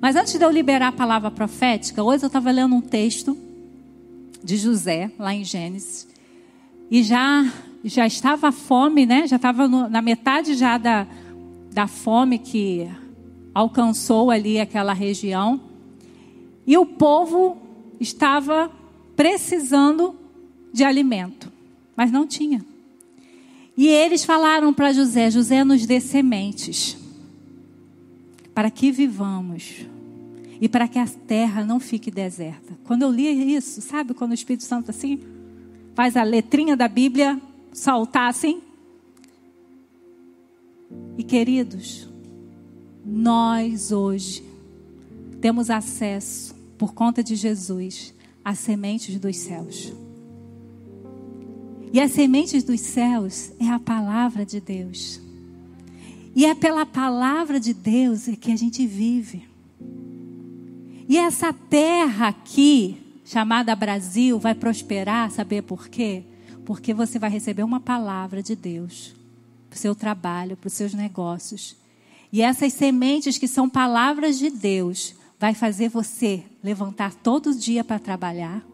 Mas 0.00 0.14
antes 0.14 0.38
de 0.38 0.44
eu 0.44 0.50
liberar 0.50 0.88
a 0.88 0.92
palavra 0.92 1.28
profética, 1.28 2.04
hoje 2.04 2.22
eu 2.22 2.28
estava 2.28 2.52
lendo 2.52 2.76
um 2.76 2.80
texto 2.80 3.36
de 4.44 4.56
José, 4.56 5.10
lá 5.18 5.34
em 5.34 5.42
Gênesis, 5.42 6.06
e 6.88 7.02
já 7.02 7.52
já 7.82 8.06
estava 8.06 8.48
a 8.48 8.52
fome, 8.52 9.06
né? 9.06 9.26
Já 9.26 9.36
estava 9.36 9.66
na 9.66 10.02
metade 10.02 10.54
já 10.54 10.78
da, 10.78 11.04
da 11.72 11.88
fome 11.88 12.38
que 12.38 12.88
alcançou 13.52 14.30
ali 14.30 14.60
aquela 14.60 14.92
região. 14.92 15.67
E 16.68 16.76
o 16.76 16.84
povo 16.84 17.56
estava 17.98 18.70
precisando 19.16 20.14
de 20.70 20.84
alimento, 20.84 21.50
mas 21.96 22.12
não 22.12 22.26
tinha. 22.26 22.62
E 23.74 23.88
eles 23.88 24.22
falaram 24.22 24.74
para 24.74 24.92
José: 24.92 25.30
José, 25.30 25.64
nos 25.64 25.86
dê 25.86 25.98
sementes, 25.98 26.98
para 28.54 28.70
que 28.70 28.92
vivamos 28.92 29.86
e 30.60 30.68
para 30.68 30.86
que 30.86 30.98
a 30.98 31.06
terra 31.06 31.64
não 31.64 31.80
fique 31.80 32.10
deserta. 32.10 32.78
Quando 32.84 33.00
eu 33.00 33.10
li 33.10 33.54
isso, 33.54 33.80
sabe 33.80 34.12
quando 34.12 34.32
o 34.32 34.34
Espírito 34.34 34.64
Santo 34.64 34.90
assim 34.90 35.20
faz 35.94 36.18
a 36.18 36.22
letrinha 36.22 36.76
da 36.76 36.86
Bíblia 36.86 37.40
saltar 37.72 38.28
assim? 38.28 38.60
E 41.16 41.22
queridos, 41.22 42.06
nós 43.06 43.90
hoje 43.90 44.44
temos 45.40 45.70
acesso 45.70 46.57
por 46.78 46.94
conta 46.94 47.22
de 47.22 47.34
Jesus, 47.34 48.14
as 48.44 48.60
sementes 48.60 49.18
dos 49.18 49.36
céus. 49.36 49.92
E 51.92 52.00
as 52.00 52.12
sementes 52.12 52.62
dos 52.62 52.80
céus 52.80 53.50
é 53.58 53.68
a 53.68 53.78
palavra 53.78 54.46
de 54.46 54.60
Deus. 54.60 55.20
E 56.34 56.46
é 56.46 56.54
pela 56.54 56.86
palavra 56.86 57.58
de 57.58 57.74
Deus 57.74 58.28
é 58.28 58.36
que 58.36 58.52
a 58.52 58.56
gente 58.56 58.86
vive. 58.86 59.48
E 61.08 61.16
essa 61.16 61.52
terra 61.52 62.28
aqui, 62.28 62.96
chamada 63.24 63.74
Brasil, 63.74 64.38
vai 64.38 64.54
prosperar, 64.54 65.30
saber 65.30 65.62
por 65.62 65.88
quê? 65.88 66.22
Porque 66.64 66.94
você 66.94 67.18
vai 67.18 67.30
receber 67.30 67.62
uma 67.62 67.80
palavra 67.80 68.42
de 68.42 68.54
Deus 68.54 69.14
para 69.68 69.76
o 69.76 69.78
seu 69.78 69.94
trabalho, 69.94 70.56
para 70.56 70.68
os 70.68 70.74
seus 70.74 70.94
negócios. 70.94 71.74
E 72.30 72.42
essas 72.42 72.74
sementes 72.74 73.38
que 73.38 73.48
são 73.48 73.68
palavras 73.68 74.38
de 74.38 74.50
Deus 74.50 75.14
vai 75.38 75.54
fazer 75.54 75.88
você 75.88 76.42
levantar 76.62 77.14
todo 77.14 77.54
dia 77.54 77.84
para 77.84 77.98
trabalhar, 77.98 78.66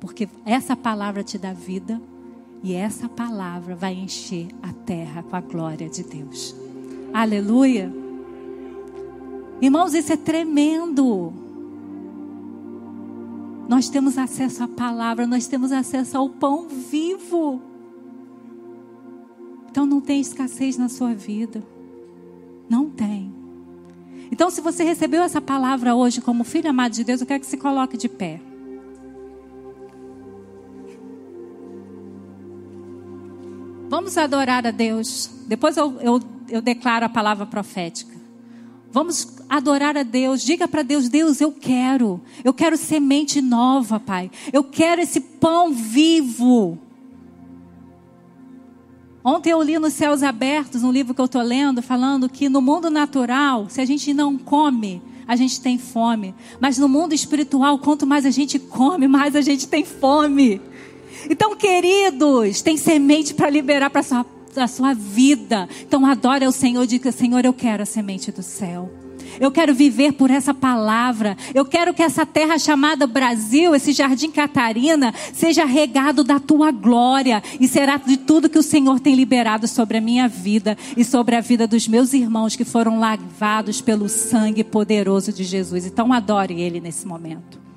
porque 0.00 0.28
essa 0.44 0.76
palavra 0.76 1.22
te 1.22 1.38
dá 1.38 1.52
vida 1.52 2.00
e 2.62 2.74
essa 2.74 3.08
palavra 3.08 3.74
vai 3.74 3.94
encher 3.94 4.48
a 4.62 4.72
terra 4.72 5.22
com 5.22 5.36
a 5.36 5.40
glória 5.40 5.88
de 5.88 6.02
Deus. 6.02 6.54
Aleluia. 7.12 7.92
Irmãos, 9.60 9.94
isso 9.94 10.12
é 10.12 10.16
tremendo. 10.16 11.32
Nós 13.68 13.88
temos 13.88 14.18
acesso 14.18 14.64
à 14.64 14.68
palavra, 14.68 15.26
nós 15.26 15.46
temos 15.46 15.70
acesso 15.70 16.18
ao 16.18 16.28
pão 16.28 16.66
vivo. 16.68 17.62
Então 19.70 19.86
não 19.86 20.00
tem 20.00 20.20
escassez 20.20 20.76
na 20.76 20.88
sua 20.88 21.14
vida. 21.14 21.62
Então, 24.40 24.48
se 24.48 24.62
você 24.62 24.82
recebeu 24.82 25.22
essa 25.22 25.38
palavra 25.38 25.94
hoje 25.94 26.22
como 26.22 26.44
filho 26.44 26.70
amado 26.70 26.92
de 26.92 27.04
Deus, 27.04 27.20
eu 27.20 27.26
quero 27.26 27.40
que 27.40 27.46
se 27.46 27.58
coloque 27.58 27.98
de 27.98 28.08
pé. 28.08 28.40
Vamos 33.90 34.16
adorar 34.16 34.66
a 34.66 34.70
Deus. 34.70 35.28
Depois 35.46 35.76
eu, 35.76 36.00
eu, 36.00 36.20
eu 36.48 36.62
declaro 36.62 37.04
a 37.04 37.08
palavra 37.10 37.44
profética. 37.44 38.16
Vamos 38.90 39.36
adorar 39.46 39.98
a 39.98 40.02
Deus. 40.02 40.40
Diga 40.40 40.66
para 40.66 40.82
Deus: 40.82 41.10
Deus, 41.10 41.42
eu 41.42 41.52
quero. 41.52 42.18
Eu 42.42 42.54
quero 42.54 42.78
semente 42.78 43.42
nova, 43.42 44.00
Pai. 44.00 44.30
Eu 44.50 44.64
quero 44.64 45.02
esse 45.02 45.20
pão 45.20 45.70
vivo. 45.70 46.78
Ontem 49.22 49.50
eu 49.50 49.62
li 49.62 49.78
nos 49.78 49.92
Céus 49.92 50.22
Abertos, 50.22 50.82
um 50.82 50.90
livro 50.90 51.14
que 51.14 51.20
eu 51.20 51.26
estou 51.26 51.42
lendo, 51.42 51.82
falando 51.82 52.28
que 52.28 52.48
no 52.48 52.62
mundo 52.62 52.88
natural, 52.88 53.66
se 53.68 53.80
a 53.80 53.84
gente 53.84 54.14
não 54.14 54.38
come, 54.38 55.02
a 55.28 55.36
gente 55.36 55.60
tem 55.60 55.78
fome. 55.78 56.34
Mas 56.58 56.78
no 56.78 56.88
mundo 56.88 57.14
espiritual, 57.14 57.78
quanto 57.78 58.06
mais 58.06 58.24
a 58.24 58.30
gente 58.30 58.58
come, 58.58 59.06
mais 59.08 59.36
a 59.36 59.42
gente 59.42 59.68
tem 59.68 59.84
fome. 59.84 60.60
Então, 61.28 61.54
queridos, 61.54 62.62
tem 62.62 62.78
semente 62.78 63.34
para 63.34 63.50
liberar 63.50 63.90
para 63.90 64.00
a 64.00 64.04
sua, 64.04 64.26
sua 64.66 64.94
vida. 64.94 65.68
Então, 65.82 66.06
adore 66.06 66.46
ao 66.46 66.52
Senhor 66.52 66.82
e 66.84 66.86
diga: 66.86 67.12
Senhor, 67.12 67.44
eu 67.44 67.52
quero 67.52 67.82
a 67.82 67.86
semente 67.86 68.32
do 68.32 68.42
céu. 68.42 68.90
Eu 69.38 69.50
quero 69.50 69.74
viver 69.74 70.12
por 70.12 70.30
essa 70.30 70.54
palavra. 70.54 71.36
Eu 71.54 71.64
quero 71.64 71.94
que 71.94 72.02
essa 72.02 72.24
terra 72.24 72.58
chamada 72.58 73.06
Brasil, 73.06 73.74
esse 73.74 73.92
jardim 73.92 74.30
Catarina, 74.30 75.14
seja 75.32 75.64
regado 75.64 76.24
da 76.24 76.40
tua 76.40 76.70
glória 76.70 77.42
e 77.60 77.68
será 77.68 77.96
de 77.96 78.16
tudo 78.16 78.48
que 78.48 78.58
o 78.58 78.62
Senhor 78.62 78.98
tem 78.98 79.14
liberado 79.14 79.68
sobre 79.68 79.98
a 79.98 80.00
minha 80.00 80.26
vida 80.28 80.76
e 80.96 81.04
sobre 81.04 81.36
a 81.36 81.40
vida 81.40 81.66
dos 81.66 81.86
meus 81.86 82.12
irmãos 82.12 82.56
que 82.56 82.64
foram 82.64 82.98
lavados 82.98 83.80
pelo 83.80 84.08
sangue 84.08 84.64
poderoso 84.64 85.32
de 85.32 85.44
Jesus. 85.44 85.86
Então 85.86 86.12
adore 86.12 86.60
ele 86.60 86.80
nesse 86.80 87.06
momento. 87.06 87.69